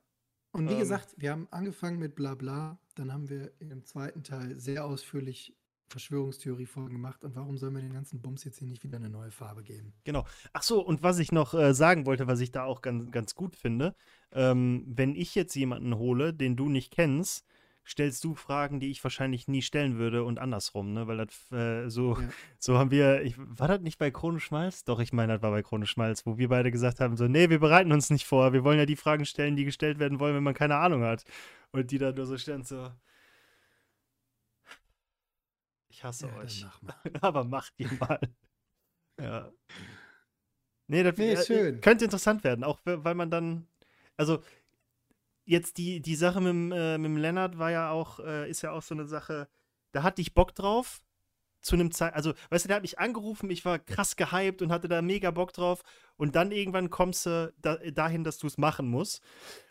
[0.52, 0.78] Und wie Ähm.
[0.80, 5.54] gesagt, wir haben angefangen mit Blabla, dann haben wir im zweiten Teil sehr ausführlich
[5.88, 7.24] Verschwörungstheorie-Folgen gemacht.
[7.24, 9.92] Und warum sollen wir den ganzen Bums jetzt hier nicht wieder eine neue Farbe geben?
[10.52, 13.34] Ach so, und was ich noch äh, sagen wollte, was ich da auch ganz, ganz
[13.34, 13.94] gut finde,
[14.32, 17.46] ähm, wenn ich jetzt jemanden hole, den du nicht kennst,
[17.88, 21.06] stellst du Fragen, die ich wahrscheinlich nie stellen würde und andersrum, ne?
[21.06, 22.28] Weil das äh, so, Ja.
[22.58, 24.84] so haben wir, ich, war das nicht bei Krone Schmalz?
[24.84, 27.48] Doch, ich meine, das war bei Krone Schmalz, wo wir beide gesagt haben, so, nee,
[27.50, 30.34] wir bereiten uns nicht vor, wir wollen ja die Fragen stellen, die gestellt werden wollen,
[30.34, 31.24] wenn man keine Ahnung hat.
[31.72, 32.90] Und die da nur so stellen, so,
[35.88, 36.66] ich hasse Ja, dann euch.
[36.82, 37.04] mach.
[37.22, 38.20] Aber macht ihr mal.
[39.20, 39.50] ja.
[40.88, 41.80] Nee, das Nee, schön.
[41.80, 43.66] könnte interessant werden, auch we- weil man dann,
[44.16, 44.42] also
[45.46, 48.62] jetzt die, die Sache mit, dem, äh, mit dem Lennart war ja auch, äh, ist
[48.62, 49.48] ja auch so eine Sache,
[49.92, 51.00] da hatte ich Bock drauf,
[51.62, 54.70] zu einem Zeit, also, weißt du, der hat mich angerufen, ich war krass gehypt und
[54.70, 55.82] hatte da mega Bock drauf
[56.16, 59.22] und dann irgendwann kommst du da, dahin, dass du es machen musst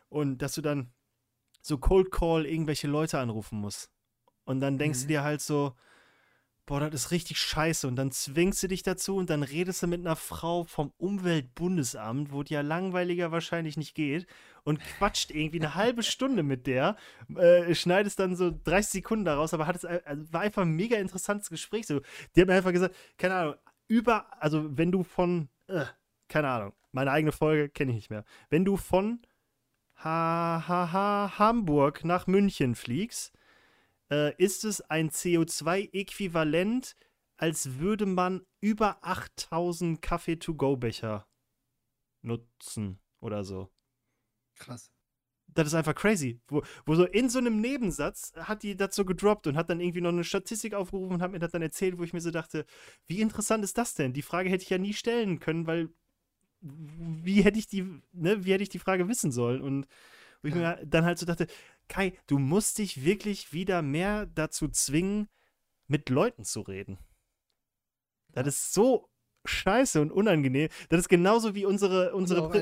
[0.10, 0.92] und dass du dann
[1.62, 3.92] so Cold Call irgendwelche Leute anrufen musst.
[4.44, 5.10] Und dann denkst du Mhm.
[5.10, 5.76] dir halt so,
[6.66, 7.88] boah, das ist richtig scheiße.
[7.88, 12.32] Und dann zwingst du dich dazu und dann redest du mit einer Frau vom Umweltbundesamt,
[12.32, 14.28] wo dir ja langweiliger wahrscheinlich nicht geht,
[14.64, 16.98] und quatscht irgendwie eine halbe Stunde mit der,
[17.36, 20.72] äh, schneidest dann so 30 Sekunden daraus, aber hat es, äh, also war einfach ein
[20.72, 21.86] mega interessantes Gespräch.
[21.86, 22.02] So,
[22.36, 23.56] die hat mir einfach gesagt, keine Ahnung,
[23.88, 25.86] über, also wenn du von, äh,
[26.28, 28.26] keine Ahnung, meine eigene Folge kenne ich nicht mehr.
[28.50, 29.22] Wenn du von
[29.98, 33.34] ha, ha, ha, Hamburg nach München fliegst,
[34.12, 36.96] äh, ist es ein CO2-Äquivalent,
[37.38, 41.28] als würde man über 8000 Kaffee-to-go-Becher
[42.22, 43.72] nutzen oder so.
[44.56, 44.92] Krass.
[45.48, 46.42] Das ist einfach crazy.
[46.48, 49.80] Wo, wo so in so einem Nebensatz hat die das so gedroppt und hat dann
[49.80, 52.32] irgendwie noch eine Statistik aufgerufen und hat mir das dann erzählt, wo ich mir so
[52.32, 52.66] dachte,
[53.08, 54.12] wie interessant ist das denn?
[54.14, 55.90] Die Frage hätte ich ja nie stellen können, weil
[56.62, 59.62] wie hätte ich die, ne, wie hätte ich die Frage wissen sollen?
[59.62, 59.86] Und
[60.42, 60.78] wo ich Ja.
[60.78, 61.48] mir dann halt so dachte,
[61.88, 65.28] Kai, du musst dich wirklich wieder mehr dazu zwingen,
[65.88, 66.98] mit Leuten zu reden.
[68.32, 69.10] Das ist so
[69.46, 70.70] scheiße und unangenehm.
[70.90, 72.60] Das ist genauso wie unsere, unsere, Prä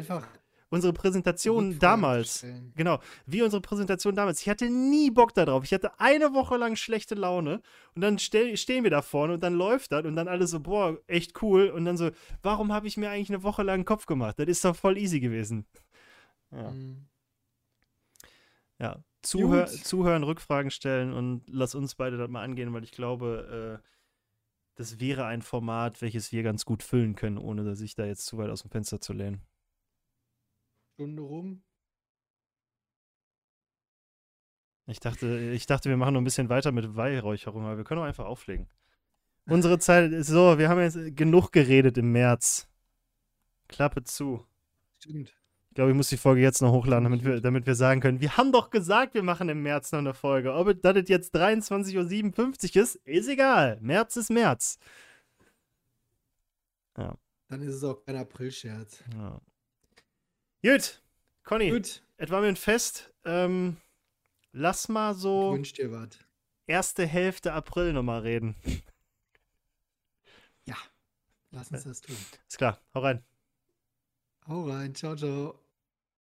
[0.70, 2.42] unsere Präsentation damals.
[2.76, 4.42] Genau, wie unsere Präsentation damals.
[4.42, 5.64] Ich hatte nie Bock darauf.
[5.64, 7.62] Ich hatte eine Woche lang schlechte Laune
[7.96, 10.60] und dann stell, stehen wir da vorne und dann läuft das und dann alle so,
[10.60, 11.70] boah, echt cool.
[11.70, 12.12] Und dann so,
[12.42, 14.38] warum habe ich mir eigentlich eine Woche lang einen Kopf gemacht?
[14.38, 15.66] Das ist doch voll easy gewesen.
[16.52, 17.06] Ja, Mhm.
[18.80, 19.04] ja.
[19.24, 19.86] Zuhör, Gut.
[19.86, 23.88] zuhören, Rückfragen stellen und lass uns beide das mal angehen, weil ich glaube, äh,
[24.76, 28.38] das wäre ein Format, welches wir ganz gut füllen können, ohne sich da jetzt zu
[28.38, 29.42] weit aus dem Fenster zu lehnen.
[30.94, 31.64] Stunde rum.
[34.88, 38.02] Ich dachte, ich dachte, wir machen noch ein bisschen weiter mit Weihräucherung, aber wir können
[38.02, 38.68] auch einfach auflegen.
[39.46, 42.68] Unsere Zeit ist so, wir haben jetzt genug geredet im März.
[43.68, 44.46] Klappe zu.
[45.00, 45.34] Stimmt.
[45.74, 48.22] Ich glaube, ich muss die Folge jetzt noch hochladen, damit wir, damit wir sagen können,
[48.22, 50.54] wir haben doch gesagt, wir machen im März noch eine Folge.
[50.54, 53.80] Ob das jetzt 23.57 Uhr ist, ist egal.
[53.82, 54.78] März ist März.
[56.94, 57.18] Dann
[57.64, 59.04] ist es auch kein April-Scherz.
[59.16, 59.42] Ja.
[60.64, 61.02] Gut,
[61.42, 63.12] Conny, Gut, es war mir ein Fest.
[63.26, 63.78] Ähm,
[64.52, 66.10] lass mal ich so wünsch dir was.
[66.68, 68.56] erste Hälfte April nochmal reden.
[71.54, 72.16] Lass uns das tun.
[72.48, 73.24] Ist klar, hau rein.
[74.48, 74.96] Hau rein.
[74.96, 75.63] Ciao, ciao.